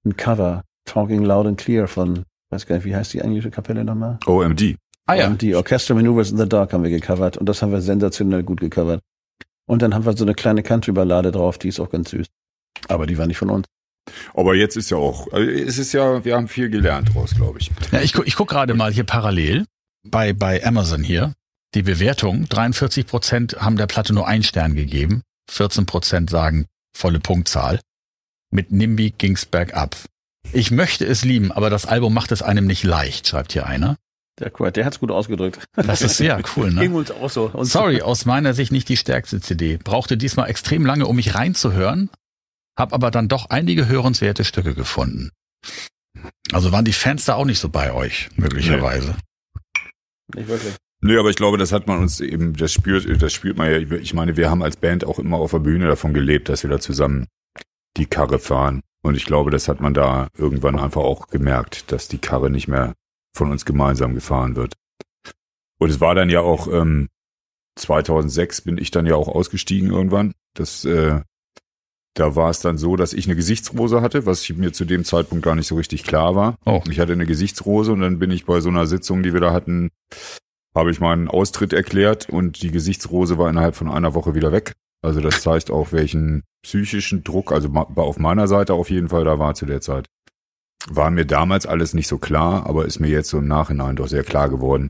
[0.05, 3.83] ein Cover, Talking Loud and Clear von, weiß gar nicht, wie heißt die englische Kapelle
[3.83, 4.19] nochmal?
[4.25, 4.77] OMD.
[5.05, 5.29] Ah ja.
[5.29, 8.61] Die Orchestra Maneuvers in the Dark haben wir gecovert und das haben wir sensationell gut
[8.61, 9.01] gecovert.
[9.67, 12.27] Und dann haben wir so eine kleine Country-Ballade drauf, die ist auch ganz süß.
[12.87, 13.65] Aber die war nicht von uns.
[14.33, 17.59] Aber jetzt ist ja auch, also es ist ja, wir haben viel gelernt draus, glaube
[17.59, 17.71] ich.
[17.91, 19.65] Ja, ich, gu- ich guck gerade mal hier parallel
[20.07, 21.33] bei, bei Amazon hier.
[21.75, 26.65] Die Bewertung, 43 Prozent haben der Platte nur einen Stern gegeben, 14 Prozent sagen
[26.95, 27.79] volle Punktzahl.
[28.51, 29.95] Mit Nimby ging's bergab.
[30.53, 33.97] Ich möchte es lieben, aber das Album macht es einem nicht leicht, schreibt hier einer.
[34.39, 35.65] Der, der hat's gut ausgedrückt.
[35.75, 36.97] Das ist sehr cool, Ging ne?
[36.97, 37.49] uns auch so.
[37.51, 39.77] Und Sorry, aus meiner Sicht nicht die stärkste CD.
[39.77, 42.09] Brauchte diesmal extrem lange, um mich reinzuhören,
[42.77, 45.31] hab aber dann doch einige hörenswerte Stücke gefunden.
[46.51, 49.15] Also waren die Fans da auch nicht so bei euch, möglicherweise.
[50.33, 50.75] Nicht wirklich.
[51.01, 53.77] Nö, aber ich glaube, das hat man uns eben, das spürt, das spürt man ja.
[53.97, 56.69] Ich meine, wir haben als Band auch immer auf der Bühne davon gelebt, dass wir
[56.69, 57.27] da zusammen
[57.97, 58.81] die Karre fahren.
[59.03, 62.67] Und ich glaube, das hat man da irgendwann einfach auch gemerkt, dass die Karre nicht
[62.67, 62.93] mehr
[63.33, 64.73] von uns gemeinsam gefahren wird.
[65.77, 67.09] Und es war dann ja auch, ähm,
[67.75, 70.33] 2006 bin ich dann ja auch ausgestiegen irgendwann.
[70.55, 71.21] Das, äh,
[72.19, 75.45] da war es dann so, dass ich eine Gesichtsrose hatte, was mir zu dem Zeitpunkt
[75.45, 76.57] gar nicht so richtig klar war.
[76.65, 76.81] Oh.
[76.89, 79.53] Ich hatte eine Gesichtsrose und dann bin ich bei so einer Sitzung, die wir da
[79.53, 79.91] hatten,
[80.73, 84.73] habe ich meinen Austritt erklärt und die Gesichtsrose war innerhalb von einer Woche wieder weg.
[85.03, 89.37] Also das zeigt auch, welchen psychischen Druck, also auf meiner Seite auf jeden Fall da
[89.37, 90.07] war zu der Zeit.
[90.89, 94.07] War mir damals alles nicht so klar, aber ist mir jetzt so im Nachhinein doch
[94.07, 94.89] sehr klar geworden.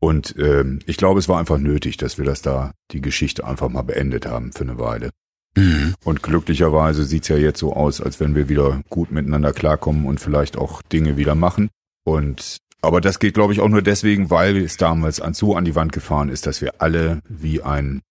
[0.00, 3.68] Und ähm, ich glaube, es war einfach nötig, dass wir das da, die Geschichte einfach
[3.68, 5.10] mal beendet haben für eine Weile.
[5.58, 5.94] Mhm.
[6.04, 10.20] Und glücklicherweise sieht's ja jetzt so aus, als wenn wir wieder gut miteinander klarkommen und
[10.20, 11.68] vielleicht auch Dinge wieder machen.
[12.04, 15.64] Und aber das geht, glaube ich, auch nur deswegen, weil es damals an so an
[15.64, 18.02] die Wand gefahren ist, dass wir alle wie ein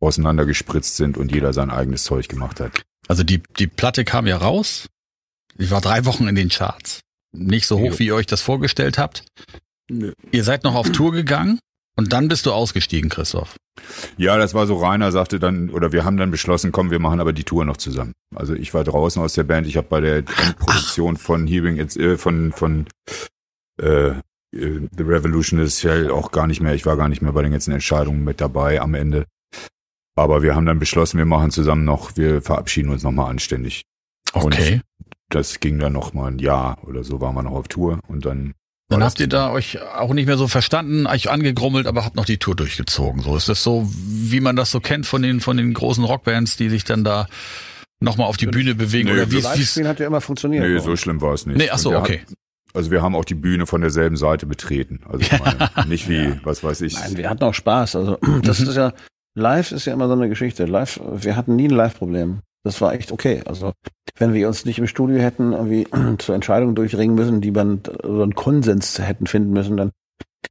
[0.00, 2.82] auseinandergespritzt sind und jeder sein eigenes Zeug gemacht hat.
[3.08, 4.86] Also die, die Platte kam ja raus.
[5.58, 7.00] Ich war drei Wochen in den Charts.
[7.32, 9.24] Nicht so hoch, wie ihr euch das vorgestellt habt.
[9.88, 10.12] Nö.
[10.30, 11.58] Ihr seid noch auf Tour gegangen
[11.96, 13.56] und dann bist du ausgestiegen, Christoph.
[14.16, 17.20] Ja, das war so, Rainer sagte dann, oder wir haben dann beschlossen, komm, wir machen
[17.20, 18.12] aber die Tour noch zusammen.
[18.34, 21.96] Also ich war draußen aus der Band, ich habe bei der Endproduktion von Hearing, It's-
[21.96, 22.86] äh, von, von
[23.80, 24.18] äh, äh,
[24.52, 27.52] The Revolution ist ja auch gar nicht mehr, ich war gar nicht mehr bei den
[27.52, 29.26] ganzen Entscheidungen mit dabei am Ende.
[30.16, 33.82] Aber wir haben dann beschlossen, wir machen zusammen noch, wir verabschieden uns nochmal anständig.
[34.32, 34.82] Okay.
[35.30, 38.24] Das ging dann noch mal ein Jahr oder so, waren wir noch auf Tour und
[38.26, 38.54] dann.
[38.90, 42.24] Dann habt ihr da euch auch nicht mehr so verstanden, euch angegrummelt, aber habt noch
[42.24, 43.22] die Tour durchgezogen.
[43.22, 46.56] So ist das so, wie man das so kennt von den von den großen Rockbands,
[46.56, 47.26] die sich dann da
[48.00, 50.64] nochmal auf die Bühne bewegen Nö, oder wie es hat ja immer funktioniert.
[50.66, 51.56] Nee, so schlimm war es nicht.
[51.58, 52.20] Nee, ach so, okay.
[52.20, 52.34] hatten-
[52.72, 55.00] also wir haben auch die Bühne von derselben Seite betreten.
[55.08, 56.94] Also ich meine, nicht wie, was weiß ich.
[56.94, 57.96] Nein, wir hatten auch Spaß.
[57.96, 58.68] Also das Mhm.
[58.68, 58.92] ist ja,
[59.34, 60.66] live ist ja immer so eine Geschichte.
[60.66, 62.40] Live, wir hatten nie ein Live-Problem.
[62.62, 63.42] Das war echt okay.
[63.46, 63.72] Also
[64.18, 65.86] wenn wir uns nicht im Studio hätten irgendwie
[66.18, 69.92] zur Entscheidung durchringen müssen, die man so einen Konsens hätten finden müssen, dann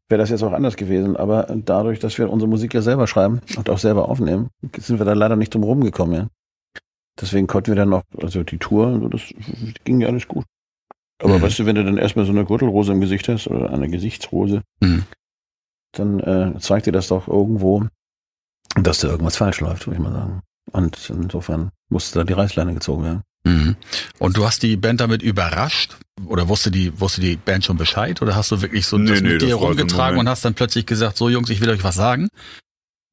[0.07, 1.15] wäre das jetzt auch anders gewesen.
[1.17, 5.05] Aber dadurch, dass wir unsere Musik ja selber schreiben und auch selber aufnehmen, sind wir
[5.05, 6.15] da leider nicht drum rumgekommen.
[6.15, 6.27] Ja.
[7.19, 9.21] Deswegen konnten wir dann noch, also die Tour, also das
[9.83, 10.45] ging ja alles gut.
[11.21, 11.41] Aber Mhm.
[11.43, 14.61] weißt du, wenn du dann erstmal so eine Gürtelrose im Gesicht hast oder eine Gesichtsrose,
[14.81, 15.03] Mhm.
[15.91, 17.85] dann äh, zeigt dir das doch irgendwo,
[18.81, 20.41] dass da irgendwas falsch läuft, würde ich mal sagen.
[20.69, 23.23] Und insofern musste da die Reißleine gezogen werden.
[23.43, 23.75] Mhm.
[24.19, 25.97] Und du hast die Band damit überrascht?
[26.25, 28.21] Oder wusste die, wusste die Band schon Bescheid?
[28.21, 30.53] Oder hast du wirklich so Nee, das nee, mit dir so rumgetragen und hast dann
[30.53, 32.27] plötzlich gesagt, so Jungs, ich will euch was sagen?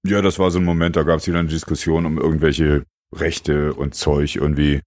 [0.06, 3.74] Ja, das war so ein Moment, da gab es wieder eine Diskussion um irgendwelche Rechte
[3.74, 4.80] und Zeug irgendwie.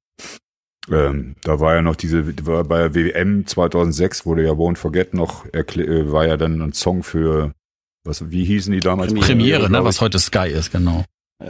[0.89, 5.13] Ähm, da war ja noch diese, war bei der WM 2006 wurde ja Won't Forget
[5.13, 7.53] noch, äh, war ja dann ein Song für,
[8.03, 9.13] was, wie hießen die damals?
[9.13, 11.05] Premiere, Premiere, ne, was heute Sky ist, genau.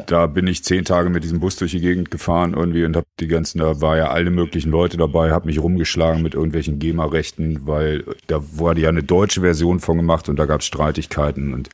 [0.05, 3.05] Da bin ich zehn Tage mit diesem Bus durch die Gegend gefahren irgendwie und hab
[3.19, 7.65] die ganzen, da war ja alle möglichen Leute dabei, hab mich rumgeschlagen mit irgendwelchen GEMA-Rechten,
[7.65, 11.69] weil da wurde ja eine deutsche Version von gemacht und da gab's Streitigkeiten und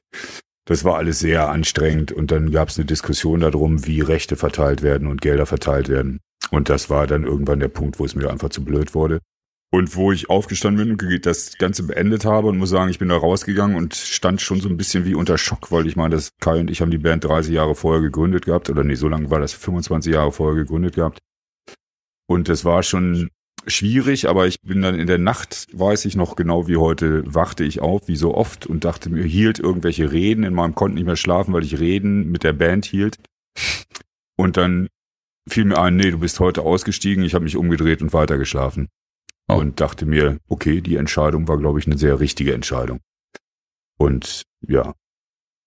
[0.66, 5.08] das war alles sehr anstrengend und dann gab's eine Diskussion darum, wie Rechte verteilt werden
[5.08, 6.22] und Gelder verteilt werden.
[6.52, 9.20] Und das war dann irgendwann der Punkt, wo es mir einfach zu blöd wurde.
[9.76, 13.10] Und wo ich aufgestanden bin und das Ganze beendet habe und muss sagen, ich bin
[13.10, 16.32] da rausgegangen und stand schon so ein bisschen wie unter Schock, weil ich meine, das
[16.40, 19.30] Kai und ich haben die Band 30 Jahre vorher gegründet gehabt, oder nee, so lange
[19.32, 21.20] war das 25 Jahre vorher gegründet gehabt.
[22.26, 23.32] Und das war schon
[23.68, 27.66] schwierig, aber ich bin dann in der Nacht, weiß ich noch genau wie heute, wachte
[27.66, 31.06] ich auf, wie so oft, und dachte mir, hielt irgendwelche Reden in meinem, konnte nicht
[31.06, 33.18] mehr schlafen, weil ich Reden mit der Band hielt.
[34.38, 34.88] Und dann
[35.50, 38.88] fiel mir ein, nee, du bist heute ausgestiegen, ich habe mich umgedreht und weitergeschlafen.
[39.48, 39.56] Oh.
[39.56, 43.00] Und dachte mir, okay, die Entscheidung war, glaube ich, eine sehr richtige Entscheidung.
[43.98, 44.94] Und ja,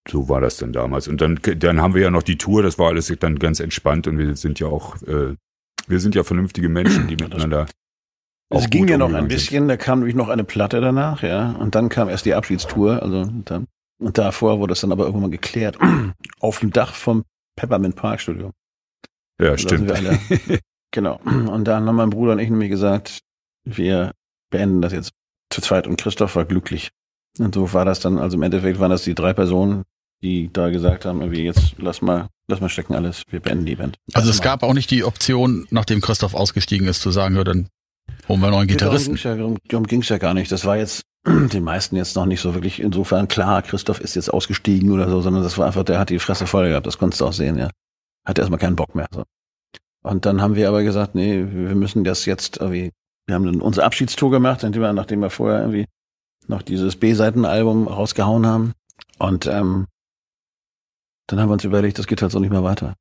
[0.09, 1.07] so war das dann damals.
[1.07, 4.07] Und dann, dann haben wir ja noch die Tour, das war alles dann ganz entspannt
[4.07, 5.37] und wir sind ja auch, äh,
[5.87, 7.67] wir sind ja vernünftige Menschen, die miteinander.
[8.51, 9.37] Es ging ja noch ein umgegangen sind.
[9.37, 11.53] bisschen, da kam nämlich noch eine Platte danach, ja.
[11.53, 13.67] Und dann kam erst die Abschiedstour, also dann,
[14.01, 15.79] und davor wurde es dann aber irgendwann mal geklärt.
[16.41, 17.25] Auf dem Dach vom
[17.57, 18.53] Peppermint Park Studio.
[19.41, 19.93] Ja, sind stimmt.
[19.93, 20.19] alle.
[20.91, 21.21] Genau.
[21.23, 23.21] Und dann haben mein Bruder und ich nämlich gesagt,
[23.77, 24.13] wir
[24.51, 25.13] beenden das jetzt
[25.51, 26.91] zu zweit und Christoph war glücklich.
[27.39, 29.85] Und so war das dann, also im Endeffekt waren das die drei Personen,
[30.23, 33.77] die da gesagt haben, irgendwie jetzt lass mal, lass mal stecken alles, wir beenden die
[33.77, 33.97] Band.
[34.15, 34.51] Also es Lass mal.
[34.51, 37.69] gab auch nicht die Option, nachdem Christoph ausgestiegen ist, zu sagen, ja, dann
[38.29, 39.17] holen wir einen neuen Gitarristen.
[39.17, 40.51] ja, darum, darum ging's ja gar nicht.
[40.51, 44.33] Das war jetzt den meisten jetzt noch nicht so wirklich insofern klar, Christoph ist jetzt
[44.33, 47.21] ausgestiegen oder so, sondern das war einfach, der hat die Fresse voll gehabt, das konntest
[47.21, 47.71] du auch sehen, ja.
[48.25, 49.07] Hatte erstmal keinen Bock mehr.
[49.15, 49.25] So.
[50.03, 52.93] Und dann haben wir aber gesagt, nee, wir müssen das jetzt irgendwie,
[53.29, 55.87] wir haben dann unsere Abschiedstour gemacht, indem wir, nachdem wir vorher irgendwie
[56.47, 58.73] noch dieses B-Seiten-Album rausgehauen haben.
[59.19, 59.87] Und ähm,
[61.27, 62.95] dann haben wir uns überlegt, das geht halt so nicht mehr weiter.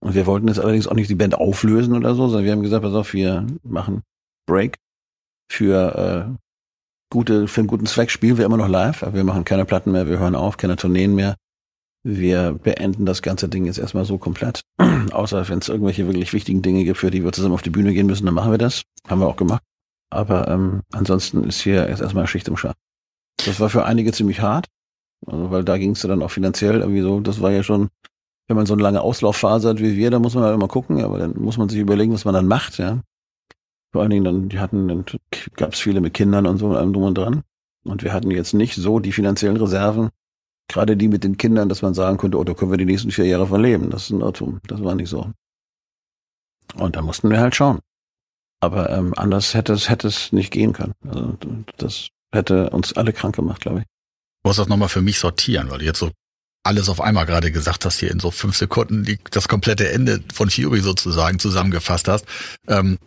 [0.00, 2.62] Und wir wollten jetzt allerdings auch nicht die Band auflösen oder so, sondern wir haben
[2.62, 4.02] gesagt, pass auf, wir machen
[4.46, 4.76] Break
[5.50, 6.38] für äh,
[7.10, 9.92] gute, für einen guten Zweck spielen wir immer noch live, aber wir machen keine Platten
[9.92, 11.36] mehr, wir hören auf, keine Tourneen mehr.
[12.02, 14.60] Wir beenden das ganze Ding jetzt erstmal so komplett.
[15.12, 17.94] Außer wenn es irgendwelche wirklich wichtigen Dinge gibt, für die wir zusammen auf die Bühne
[17.94, 18.82] gehen müssen, dann machen wir das.
[19.08, 19.62] Haben wir auch gemacht.
[20.10, 22.76] Aber ähm, ansonsten ist hier jetzt erstmal Schicht im Schacht.
[23.46, 24.66] Das war für einige ziemlich hart,
[25.26, 27.20] also, weil da ging es dann auch finanziell irgendwie so.
[27.20, 27.88] Das war ja schon,
[28.48, 31.02] wenn man so eine lange Auslaufphase hat wie wir, da muss man halt immer gucken,
[31.02, 33.00] aber dann muss man sich überlegen, was man dann macht, ja.
[33.92, 35.04] Vor allen Dingen dann, die hatten, dann
[35.56, 37.42] gab es viele mit Kindern und so und allem drum und dran.
[37.82, 40.10] Und wir hatten jetzt nicht so die finanziellen Reserven,
[40.68, 43.10] gerade die mit den Kindern, dass man sagen könnte, oh, da können wir die nächsten
[43.10, 43.90] vier Jahre von leben.
[43.90, 44.60] Das ist ein Irrtum.
[44.68, 45.32] Das war nicht so.
[46.76, 47.80] Und da mussten wir halt schauen.
[48.60, 50.92] Aber ähm, anders hätte es, hätte es nicht gehen können.
[51.06, 51.36] Also
[51.78, 53.84] das hätte uns alle krank gemacht, glaube ich.
[53.84, 56.10] Ich muss das nochmal für mich sortieren, weil du jetzt so
[56.62, 60.22] alles auf einmal gerade gesagt hast, hier in so fünf Sekunden die, das komplette Ende
[60.32, 62.26] von Fury sozusagen zusammengefasst hast.
[62.68, 62.98] Ähm,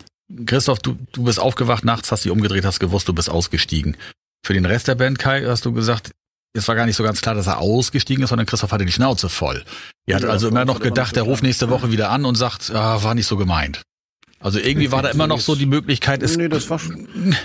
[0.46, 3.98] Christoph, du, du bist aufgewacht nachts, hast dich umgedreht, hast gewusst, du bist ausgestiegen.
[4.46, 6.12] Für den Rest der Band, Kai, hast du gesagt,
[6.54, 8.92] es war gar nicht so ganz klar, dass er ausgestiegen ist, sondern Christoph hatte die
[8.92, 9.64] Schnauze voll.
[10.08, 12.72] Ihr Ja, also das immer noch gedacht, so ruft nächste Woche wieder an und sagt,
[12.72, 13.82] ah, war nicht so gemeint.
[14.44, 17.36] Also irgendwie war da immer noch so die Möglichkeit, es, nee, das war schon.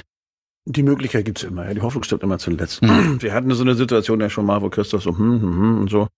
[0.67, 1.73] Die Möglichkeit gibt's immer, ja.
[1.73, 2.83] Die Hoffnung stirbt immer zuletzt.
[2.83, 3.23] Mhm.
[3.23, 5.91] Wir hatten so eine Situation ja schon mal, wo Christoph so, hm, hm, hm und
[5.91, 6.09] so.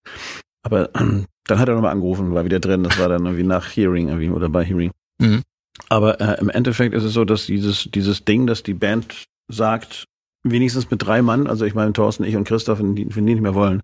[0.62, 2.82] Aber ähm, dann hat er nochmal angerufen, war wieder drin.
[2.82, 4.90] Das war dann irgendwie nach Hearing irgendwie oder bei Hearing.
[5.20, 5.42] Mhm.
[5.88, 10.06] Aber äh, im Endeffekt ist es so, dass dieses, dieses Ding, dass die Band sagt,
[10.42, 13.34] wenigstens mit drei Mann, also ich meine Thorsten, ich und Christoph, wenn die, wenn die
[13.34, 13.82] nicht mehr wollen,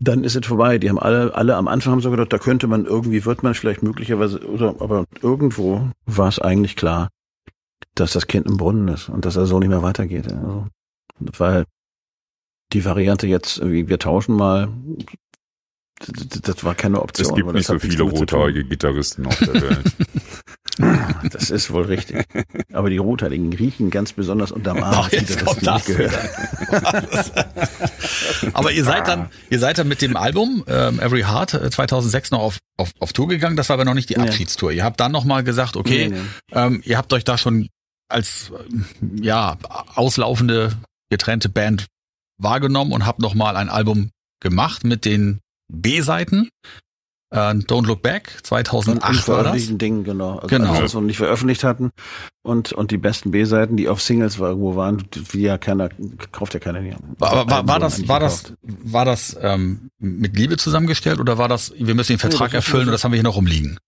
[0.00, 0.78] dann ist es vorbei.
[0.78, 3.54] Die haben alle, alle am Anfang haben so gedacht, da könnte man irgendwie, wird man
[3.54, 7.08] vielleicht möglicherweise, oder, aber irgendwo war es eigentlich klar,
[7.94, 10.32] dass das Kind im Brunnen ist und dass er so nicht mehr weitergeht.
[10.32, 10.66] Also,
[11.18, 11.64] weil
[12.72, 14.68] die Variante jetzt, irgendwie, wir tauschen mal,
[16.42, 17.28] das, war keine Option.
[17.28, 19.92] Es gibt nicht so viele rothaarige Gitarristen auf der Welt.
[21.30, 22.26] Das ist wohl richtig.
[22.72, 24.94] Aber die Rothaarigen riechen ganz besonders unterm Arm.
[25.04, 26.30] Ach, jetzt die kommt das das nicht gehört.
[28.54, 32.30] Aber ihr seid dann, ihr seid dann mit dem Album ähm, Every Heart äh, 2006
[32.30, 33.56] noch auf, auf, auf Tour gegangen.
[33.56, 34.16] Das war aber noch nicht die.
[34.16, 34.72] Abschiedstour.
[34.72, 36.22] Ihr habt dann noch mal gesagt, okay, Nee, nee.
[36.52, 37.68] Ähm, ihr habt euch da schon
[38.08, 38.86] als ähm,
[39.20, 39.56] ja
[39.94, 40.72] auslaufende
[41.10, 41.86] getrennte Band
[42.38, 45.40] wahrgenommen und habt noch mal ein Album gemacht mit den
[45.72, 46.48] B-Seiten.
[47.30, 49.76] Äh, Don't Look Back Und 2008 war das.
[49.78, 50.36] Dingen, genau.
[50.36, 50.72] Also Genau.
[50.72, 51.90] Alles, was wir nicht veröffentlicht hatten.
[52.42, 55.90] Und, und die besten B-Seiten, die auf Singles irgendwo waren, die ja keiner,
[56.32, 56.96] kauft ja keiner mehr.
[57.18, 61.94] War, war, das, war das, war das ähm, mit Liebe zusammengestellt oder war das, wir
[61.94, 63.78] müssen den Vertrag ist erfüllen und das haben wir hier noch rumliegen?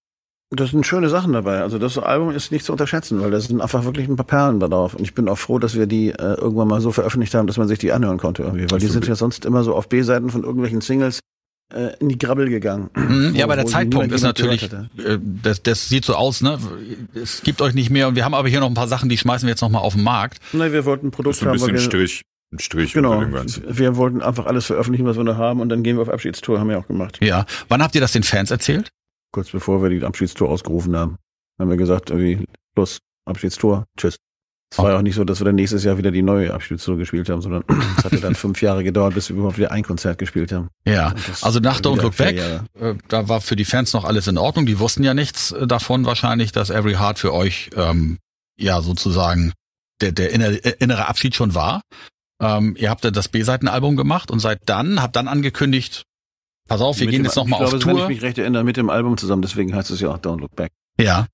[0.54, 1.62] Das sind schöne Sachen dabei.
[1.62, 4.60] Also das Album ist nicht zu unterschätzen, weil da sind einfach wirklich ein paar Perlen
[4.60, 4.94] da drauf.
[4.94, 7.56] Und ich bin auch froh, dass wir die äh, irgendwann mal so veröffentlicht haben, dass
[7.56, 8.70] man sich die anhören konnte irgendwie.
[8.70, 11.20] Weil die sind ja sonst immer so auf B-Seiten von irgendwelchen Singles
[11.72, 12.90] äh, in die Grabbel gegangen.
[12.94, 16.58] Mhm, ja, aber der Zeitpunkt ist natürlich, äh, das, das sieht so aus, ne?
[17.14, 19.18] Es gibt euch nicht mehr und wir haben aber hier noch ein paar Sachen, die
[19.18, 20.38] schmeißen wir jetzt noch mal auf den Markt.
[20.52, 22.92] Nein, wir wollten ein Das Produkt ist so ein haben, weil bisschen Strich, ein Strich
[22.92, 23.12] Genau.
[23.12, 23.64] unter dem Ganzen.
[23.78, 26.60] Wir wollten einfach alles veröffentlichen, was wir noch haben, und dann gehen wir auf Abschiedstour,
[26.60, 27.18] haben wir auch gemacht.
[27.22, 27.46] Ja.
[27.68, 28.90] Wann habt ihr das den Fans erzählt?
[29.32, 31.16] Kurz bevor wir die Abschiedstour ausgerufen haben,
[31.58, 32.44] haben wir gesagt, irgendwie,
[32.76, 34.16] los, Abschiedstour, tschüss.
[34.72, 36.96] Es war ja auch nicht so, dass wir dann nächstes Jahr wieder die neue Abschiedstour
[36.96, 37.62] gespielt haben, sondern
[37.98, 40.68] es hatte dann fünf Jahre gedauert, bis wir überhaupt wieder ein Konzert gespielt haben.
[40.86, 41.14] Ja.
[41.42, 44.64] Also nach Don't Look Back, äh, da war für die Fans noch alles in Ordnung.
[44.64, 48.16] Die wussten ja nichts äh, davon wahrscheinlich, dass Every Heart für euch ähm,
[48.58, 49.52] ja sozusagen
[50.00, 51.82] der, der innere, äh, innere Abschied schon war.
[52.40, 56.04] Ähm, ihr habt dann das B-Seitenalbum gemacht und seid dann, habt dann angekündigt,
[56.66, 58.02] pass auf, wir Mit gehen dem- jetzt nochmal ich auf glaube, Wenn Tour.
[58.04, 60.56] ich mich recht erinnere, mit dem Album zusammen, deswegen heißt es ja auch Don't Look
[60.56, 60.72] Back.
[60.98, 61.26] Ja.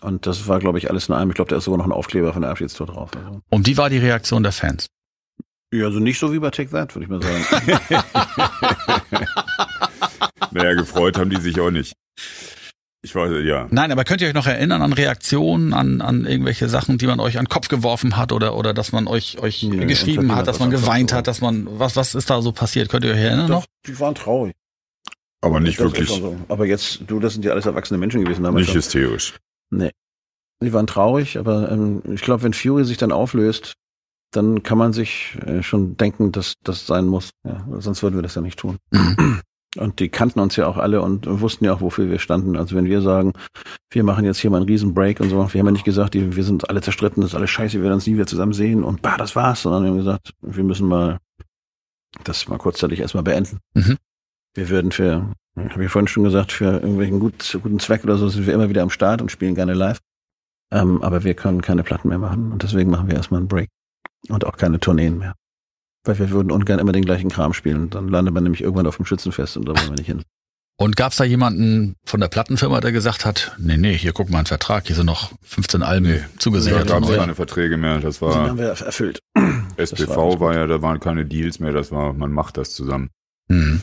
[0.00, 1.30] Und das war, glaube ich, alles in einem.
[1.30, 3.10] Ich glaube, da ist sogar noch ein Aufkleber von der Abschiedstour drauf.
[3.16, 3.40] Also.
[3.50, 4.86] Und wie war die Reaktion der Fans?
[5.72, 8.02] Ja, also nicht so wie bei Take That, würde ich mal sagen.
[10.50, 11.92] Naja, gefreut haben die sich auch nicht.
[13.02, 13.68] Ich weiß, ja.
[13.70, 17.20] Nein, aber könnt ihr euch noch erinnern an Reaktionen, an, an irgendwelche Sachen, die man
[17.20, 20.48] euch an den Kopf geworfen hat oder, oder dass man euch, euch Nee, geschrieben hat
[20.48, 22.88] dass man geweint hat, dass man, was, was ist da so passiert?
[22.88, 23.62] Könnt ihr euch erinnern noch?
[23.64, 24.54] Doch, die waren traurig.
[25.40, 26.36] Aber nicht Das wirklich, so.
[26.48, 28.74] Aber jetzt, du, das sind ja alles erwachsene Menschen gewesen damals.
[28.74, 29.38] nicht schon.
[29.70, 29.92] Hysterisch.
[30.60, 33.74] Die waren traurig, aber ähm, ich glaube, wenn Fury sich dann auflöst,
[34.32, 37.30] dann kann man sich äh, schon denken, dass das sein muss.
[37.44, 38.78] Ja, sonst würden wir das ja nicht tun.
[38.90, 39.40] Mhm.
[39.76, 42.56] Und die kannten uns ja auch alle und wussten ja auch, wofür wir standen.
[42.56, 43.34] Also wenn wir sagen,
[43.90, 46.14] wir machen jetzt hier mal einen riesen Break und so, wir haben ja nicht gesagt,
[46.14, 48.54] die, wir sind alle zerstritten, das ist alles scheiße, wir werden uns nie wieder zusammen
[48.54, 51.18] sehen und bah, das war's, sondern wir haben gesagt, wir müssen mal
[52.24, 53.60] das mal kurzzeitig erstmal beenden.
[53.74, 53.98] Mhm.
[54.54, 55.32] Wir würden für,
[55.70, 58.68] habe ich vorhin schon gesagt, für irgendwelchen gut, guten Zweck oder so sind wir immer
[58.68, 59.98] wieder am Start und spielen gerne live.
[60.72, 63.68] Ähm, aber wir können keine Platten mehr machen und deswegen machen wir erstmal einen Break.
[64.28, 65.34] Und auch keine Tourneen mehr.
[66.04, 67.88] Weil wir würden ungern immer den gleichen Kram spielen.
[67.90, 70.22] Dann landet man nämlich irgendwann auf dem Schützenfest und da wollen wir nicht hin.
[70.80, 74.38] Und gab's da jemanden von der Plattenfirma, der gesagt hat, nee, nee, hier guck mal
[74.40, 76.86] ein Vertrag, hier sind noch 15 Alben Da zugesichert.
[76.86, 77.98] gab es keine Verträge mehr.
[77.98, 79.18] Das Die haben war wir erfüllt.
[79.76, 81.72] SPV war war, ja, da waren keine Deals mehr.
[81.72, 83.10] Das war, man macht das zusammen.
[83.50, 83.82] Hm.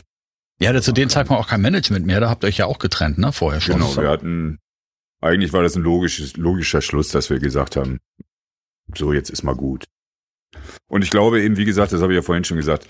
[0.58, 2.78] Ihr hattet zu dem Zeitpunkt auch kein Management mehr, da habt ihr euch ja auch
[2.78, 3.32] getrennt, ne?
[3.32, 3.74] Vorher schon.
[3.76, 4.58] Genau, wir hatten,
[5.20, 7.98] eigentlich war das ein logisches, logischer Schluss, dass wir gesagt haben,
[8.94, 9.84] so jetzt ist mal gut.
[10.88, 12.88] Und ich glaube eben, wie gesagt, das habe ich ja vorhin schon gesagt,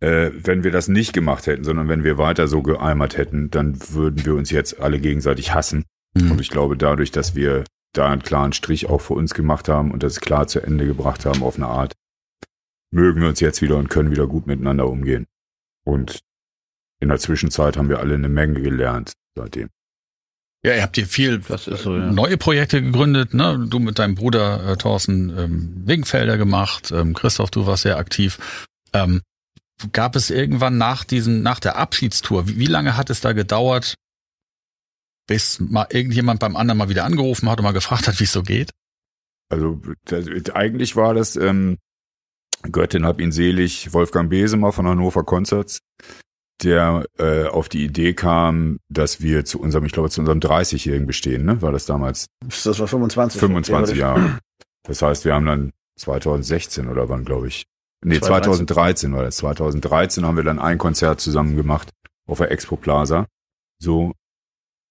[0.00, 3.78] äh, wenn wir das nicht gemacht hätten, sondern wenn wir weiter so geeimert hätten, dann
[3.90, 5.84] würden wir uns jetzt alle gegenseitig hassen.
[6.14, 6.38] Und Hm.
[6.40, 10.02] ich glaube, dadurch, dass wir da einen klaren Strich auch für uns gemacht haben und
[10.02, 11.92] das klar zu Ende gebracht haben auf eine Art,
[12.90, 15.26] mögen wir uns jetzt wieder und können wieder gut miteinander umgehen.
[15.84, 16.20] Und
[17.00, 19.68] in der Zwischenzeit haben wir alle eine Menge gelernt seitdem.
[20.64, 22.10] Ja, ihr habt hier viel Das ist so, ja.
[22.10, 23.66] neue Projekte gegründet, ne?
[23.68, 28.66] Du mit deinem Bruder äh, Thorsten ähm, Wingfelder gemacht, ähm, Christoph, du warst sehr aktiv.
[28.92, 29.22] Ähm,
[29.92, 33.94] gab es irgendwann nach diesen, nach der Abschiedstour, wie, wie lange hat es da gedauert,
[35.28, 38.32] bis mal irgendjemand beim anderen mal wieder angerufen hat und mal gefragt hat, wie es
[38.32, 38.70] so geht?
[39.48, 41.78] Also das, eigentlich war das, ähm,
[42.72, 45.78] Göttin hab ihn selig, Wolfgang Besemer von Hannover Concerts,
[46.62, 51.06] der äh, auf die Idee kam, dass wir zu unserem, ich glaube, zu unserem 30-jährigen
[51.06, 51.60] bestehen, ne?
[51.62, 52.26] War das damals?
[52.64, 53.38] Das war 25.
[53.38, 54.38] 25 Jahre.
[54.84, 57.64] Das heißt, wir haben dann 2016 oder wann, glaube ich.
[58.04, 58.66] Nee, 2013.
[58.66, 59.36] 2013 war das.
[59.38, 61.90] 2013 haben wir dann ein Konzert zusammen gemacht
[62.26, 63.26] auf der Expo Plaza.
[63.78, 64.12] So.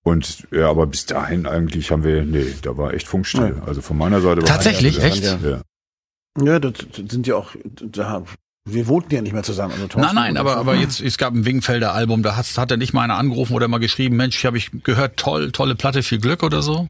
[0.04, 3.62] Und ja, aber bis dahin eigentlich haben wir, nee, da war echt Funkstille.
[3.65, 4.97] Also von meiner Seite war Tatsächlich?
[4.97, 5.23] ja, Echt?
[5.23, 5.62] Ja.
[6.41, 8.23] Ja, das sind ja auch, da,
[8.67, 9.73] wir wohnten ja nicht mehr zusammen.
[9.73, 12.45] Also Thorsten Nein, nein, aber, ich- aber jetzt, es gab ein Wingfelder Album, da hat,
[12.58, 15.75] hat er nicht mal einer angerufen oder mal geschrieben, Mensch, habe ich gehört, toll, tolle
[15.75, 16.88] Platte, viel Glück oder so?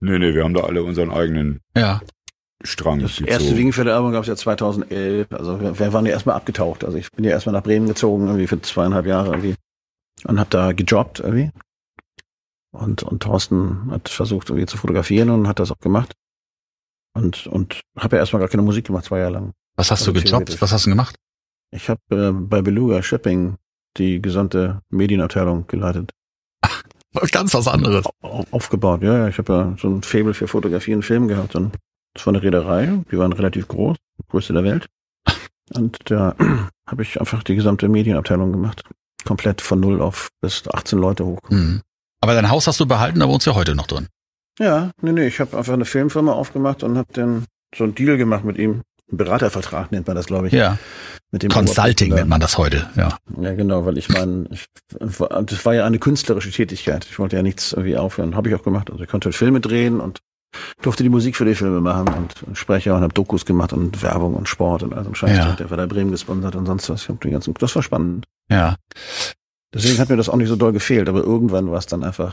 [0.00, 2.00] Nee, nee, wir haben da alle unseren eigenen Ja.
[2.62, 5.26] Strang Das erste Wiegenfelder Album gab es ja 2011.
[5.32, 6.84] Also wir, wir waren ja erstmal abgetaucht.
[6.84, 9.54] Also ich bin ja erstmal nach Bremen gezogen, irgendwie für zweieinhalb Jahre irgendwie.
[10.24, 11.50] Und habe da gejobbt irgendwie.
[12.72, 16.12] Und, und Thorsten hat versucht irgendwie zu fotografieren und hat das auch gemacht.
[17.14, 19.52] Und, und habe ja erstmal gar keine Musik gemacht, zwei Jahre lang.
[19.76, 20.60] Was hast du gejobbt?
[20.60, 21.16] Was hast du gemacht?
[21.70, 23.56] Ich habe äh, bei Beluga Shipping
[23.96, 26.10] die gesamte Medienabteilung geleitet.
[27.32, 28.06] Ganz was anderes.
[28.22, 29.28] Au- Aufgebaut, ja, ja.
[29.28, 31.54] Ich habe ja so ein Faible für Fotografie und Film gehabt.
[31.56, 31.74] Und
[32.14, 33.96] das war eine Reederei, die waren relativ groß,
[34.28, 34.86] größte der Welt.
[35.74, 36.34] Und da
[36.86, 38.82] habe ich einfach die gesamte Medienabteilung gemacht.
[39.24, 41.38] Komplett von null auf bis 18 Leute hoch.
[41.48, 41.80] Hm.
[42.20, 44.08] Aber dein Haus hast du behalten, da wohnst du ja heute noch drin.
[44.58, 48.16] Ja, nee, nee, ich habe einfach eine Filmfirma aufgemacht und habe dann so einen Deal
[48.18, 48.82] gemacht mit ihm.
[49.10, 50.52] Beratervertrag nennt man das, glaube ich.
[50.52, 50.78] Ja.
[51.30, 53.18] Mit dem Consulting nennt man das heute, ja.
[53.40, 54.48] Ja, genau, weil ich meine,
[55.00, 57.06] das war ja eine künstlerische Tätigkeit.
[57.10, 58.36] Ich wollte ja nichts irgendwie aufhören.
[58.36, 58.90] Habe ich auch gemacht.
[58.90, 60.20] Also ich konnte Filme drehen und
[60.82, 64.34] durfte die Musik für die Filme machen und Sprecher und habe Dokus gemacht und Werbung
[64.34, 65.36] und Sport und all so ein Scheiß.
[65.36, 65.52] Ja.
[65.54, 67.02] Der war da Bremen gesponsert und sonst was.
[67.02, 68.26] Ich hab die ganzen, das war spannend.
[68.48, 68.76] Ja.
[69.74, 72.32] Deswegen hat mir das auch nicht so doll gefehlt, aber irgendwann war es dann einfach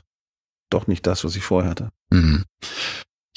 [0.70, 1.90] doch nicht das, was ich vorher hatte.
[2.12, 2.46] Mhm.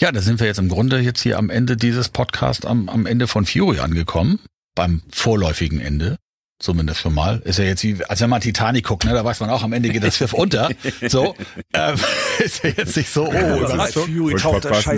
[0.00, 3.06] Ja, da sind wir jetzt im Grunde jetzt hier am Ende dieses Podcasts, am, am
[3.06, 4.40] Ende von Fury angekommen.
[4.74, 6.16] Beim vorläufigen Ende.
[6.60, 7.42] Zumindest schon mal.
[7.44, 9.72] Ist ja jetzt wie, als wenn man Titanic guckt, ne, da weiß man auch, am
[9.72, 10.70] Ende geht das Schiff unter.
[11.08, 11.34] So.
[11.74, 11.96] Ähm,
[12.38, 14.04] ist ja jetzt nicht so, oh, Überraschung.
[14.06, 14.38] Fury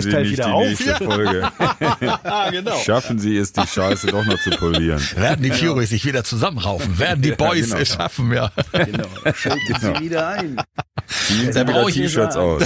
[0.01, 1.49] Sie nicht die nächste Folge.
[2.23, 2.77] Ah, genau.
[2.85, 5.01] Schaffen Sie es, die Scheiße doch noch zu polieren.
[5.15, 6.99] Werden die Furies sich wieder zusammenraufen?
[6.99, 7.77] Werden die Boys genau.
[7.81, 8.31] es schaffen?
[8.31, 8.51] Ja.
[8.71, 9.07] Genau.
[9.33, 9.95] Schalten Genau.
[9.97, 10.57] Sie wieder ein.
[11.07, 12.63] Ziehen Da Sie brauch wieder ich- T-Shirts aus.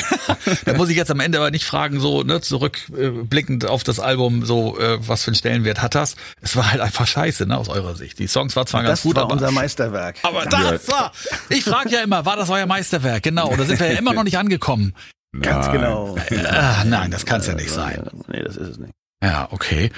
[0.65, 4.45] Da muss ich jetzt am Ende aber nicht fragen, so ne, zurückblickend auf das Album,
[4.45, 6.15] so äh, was für einen Stellenwert hat das?
[6.41, 8.19] Es war halt einfach scheiße, ne, aus eurer Sicht.
[8.19, 10.17] Die Songs waren zwar ganz Das gut, war aber unser Meisterwerk.
[10.23, 11.11] aber das war.
[11.49, 13.23] Ich frage ja immer, war das euer Meisterwerk?
[13.23, 14.93] Genau, da sind wir ja immer noch nicht angekommen.
[15.39, 15.75] Ganz Nein.
[15.77, 16.17] genau.
[16.49, 18.03] Ah, nein, das kann's ja nicht sein.
[18.27, 18.91] Nee, das ist es nicht.
[19.23, 19.91] Ja, okay.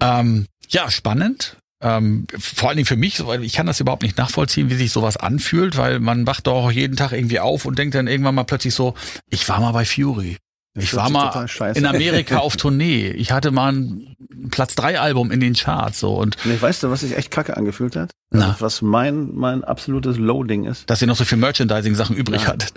[0.00, 1.56] Ähm, ja, spannend.
[1.80, 4.92] Ähm, vor allen Dingen für mich, weil ich kann das überhaupt nicht nachvollziehen, wie sich
[4.92, 8.44] sowas anfühlt, weil man wacht doch jeden Tag irgendwie auf und denkt dann irgendwann mal
[8.44, 8.94] plötzlich so,
[9.30, 10.36] ich war mal bei Fury.
[10.74, 11.84] Das Ich war mal in.
[11.86, 13.08] Amerika auf Tournee.
[13.10, 14.16] Ich hatte mal ein
[14.50, 17.56] Platz drei Album in den Charts so und Nee, weißt du, was sich echt kacke
[17.56, 18.10] angefühlt hat?
[18.30, 18.48] Na.
[18.52, 20.88] Also, was mein, mein absolutes Loading ist.
[20.88, 22.48] dass ihr noch so viel Merchandising-Sachen übrig Ja.
[22.48, 22.72] hattet.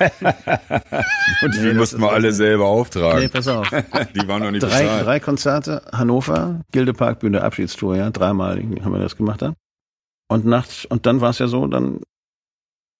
[0.00, 0.10] Und
[1.60, 3.30] Nee, das mussten wir alle selber Nee, auftragen.
[3.30, 3.68] pass auf.
[3.70, 5.06] Die waren noch nicht drei, bezahlt.
[5.06, 9.54] drei Konzerte, Hannover, Gildepark, Bühne, Abschiedstour, ja, dreimal haben wir das gemacht dann.
[10.28, 12.00] Und nachts, und dann war es ja so, dann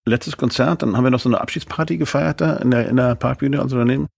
[0.06, 3.14] letztes Konzert, dann haben wir noch so eine Abschiedsparty gefeiert da in der, in der
[3.14, 4.08] Parkbühne, also daneben.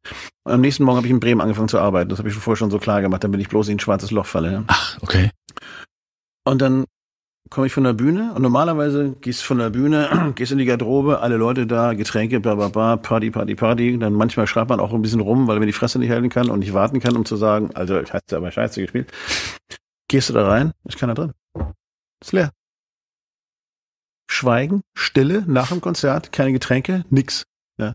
[0.44, 2.10] Und am nächsten Morgen habe ich in Bremen angefangen zu arbeiten.
[2.10, 4.26] Das habe ich vorher schon so klar gemacht, damit ich bloß in ein schwarzes Loch
[4.26, 4.52] falle.
[4.52, 4.64] Ja.
[4.68, 5.30] Ach, okay.
[6.44, 6.84] Und dann
[7.50, 11.20] komme ich von der Bühne und normalerweise gehst von der Bühne, gehst in die Garderobe,
[11.20, 13.98] alle Leute da, Getränke, bla bla bla, Party, Party, Party.
[13.98, 16.48] Dann manchmal schreibt man auch ein bisschen rum, weil man die Fresse nicht halten kann
[16.48, 19.12] und nicht warten kann, um zu sagen, also ich hast aber scheiße gespielt.
[20.08, 21.32] Gehst du da rein, ist keiner drin.
[22.20, 22.50] Ist leer.
[24.32, 27.44] Schweigen, Stille nach dem Konzert, keine Getränke, nix.
[27.78, 27.94] Ja.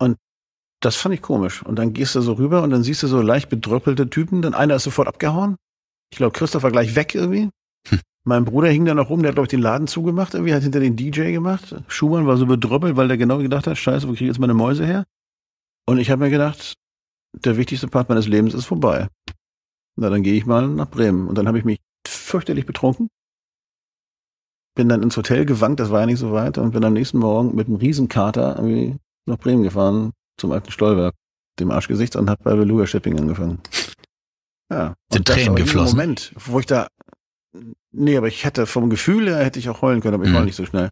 [0.00, 0.16] Und
[0.80, 1.62] das fand ich komisch.
[1.62, 4.42] Und dann gehst du so rüber und dann siehst du so leicht bedröppelte Typen.
[4.42, 5.56] Dann einer ist sofort abgehauen.
[6.10, 7.50] Ich glaube, Christoph war gleich weg irgendwie.
[8.24, 10.62] Mein Bruder hing da noch rum, der hat, glaube ich, den Laden zugemacht, irgendwie, hat
[10.62, 11.74] hinter den DJ gemacht.
[11.88, 14.54] Schumann war so bedröppelt, weil der genau gedacht hat, scheiße, wo kriege ich jetzt meine
[14.54, 15.04] Mäuse her?
[15.86, 16.74] Und ich habe mir gedacht,
[17.32, 19.08] der wichtigste Part meines Lebens ist vorbei.
[19.96, 21.28] Na, dann gehe ich mal nach Bremen.
[21.28, 23.08] Und dann habe ich mich fürchterlich betrunken.
[24.78, 27.18] Bin dann ins Hotel gewankt, das war ja nicht so weit, und bin am nächsten
[27.18, 31.16] Morgen mit einem Riesenkater irgendwie nach Bremen gefahren, zum alten Stolberg,
[31.58, 33.58] dem Arschgesicht, und habe bei Beluga Shipping angefangen.
[34.70, 34.94] Ja.
[35.12, 35.96] Sind Tränen geflossen?
[35.96, 36.86] Moment, wo ich da,
[37.90, 40.34] nee, aber ich hätte vom Gefühl her hätte ich auch heulen können, aber ich Mhm.
[40.36, 40.90] war nicht so schnell.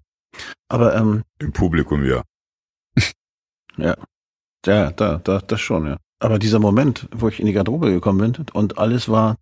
[0.68, 2.24] Aber ähm, Im Publikum, ja.
[3.78, 3.96] ja,
[4.90, 5.96] da, da, das schon, ja.
[6.18, 9.36] Aber dieser Moment, wo ich in die Garderobe gekommen bin und alles war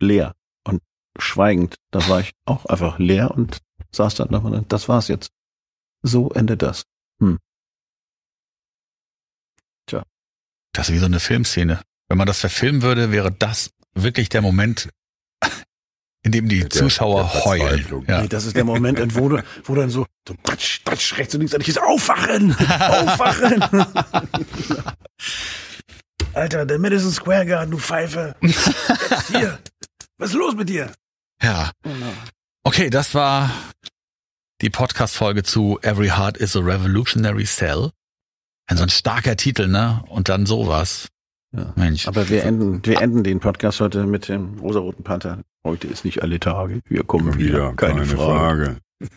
[0.00, 0.34] leer
[1.20, 3.58] schweigend, da war ich auch einfach leer und
[3.92, 5.30] saß dann nochmal, das war's jetzt.
[6.02, 6.84] So endet das.
[7.20, 7.38] Hm.
[9.86, 10.02] Tja.
[10.72, 11.82] Das ist wie so eine Filmszene.
[12.08, 14.88] Wenn man das verfilmen würde, wäre das wirklich der Moment,
[16.22, 18.04] in dem die Der- Zuschauer der heulen.
[18.08, 18.22] Ja.
[18.22, 21.40] Nee, das ist der Moment, wo, du, wo dann so, so patsch, patsch, rechts und
[21.40, 23.84] links, und ich ist aufwachen, aufwachen.
[26.32, 28.36] Alter, der Madison Square Garden, du Pfeife.
[28.42, 29.58] Jetzt hier.
[30.18, 30.92] Was ist los mit dir?
[31.42, 31.70] Ja.
[32.62, 33.50] Okay, das war
[34.60, 37.90] die Podcast-Folge zu Every Heart is a Revolutionary Cell.
[38.66, 40.02] Ein so ein starker Titel, ne?
[40.08, 41.08] Und dann sowas.
[41.52, 41.72] Ja.
[41.76, 42.06] Mensch.
[42.06, 45.42] Aber wir enden, wir enden den Podcast heute mit dem rosaroten Panther.
[45.64, 46.80] Heute ist nicht alle Tage.
[46.86, 47.72] Wir kommen wieder.
[47.72, 48.78] Wieder, keine, Frage.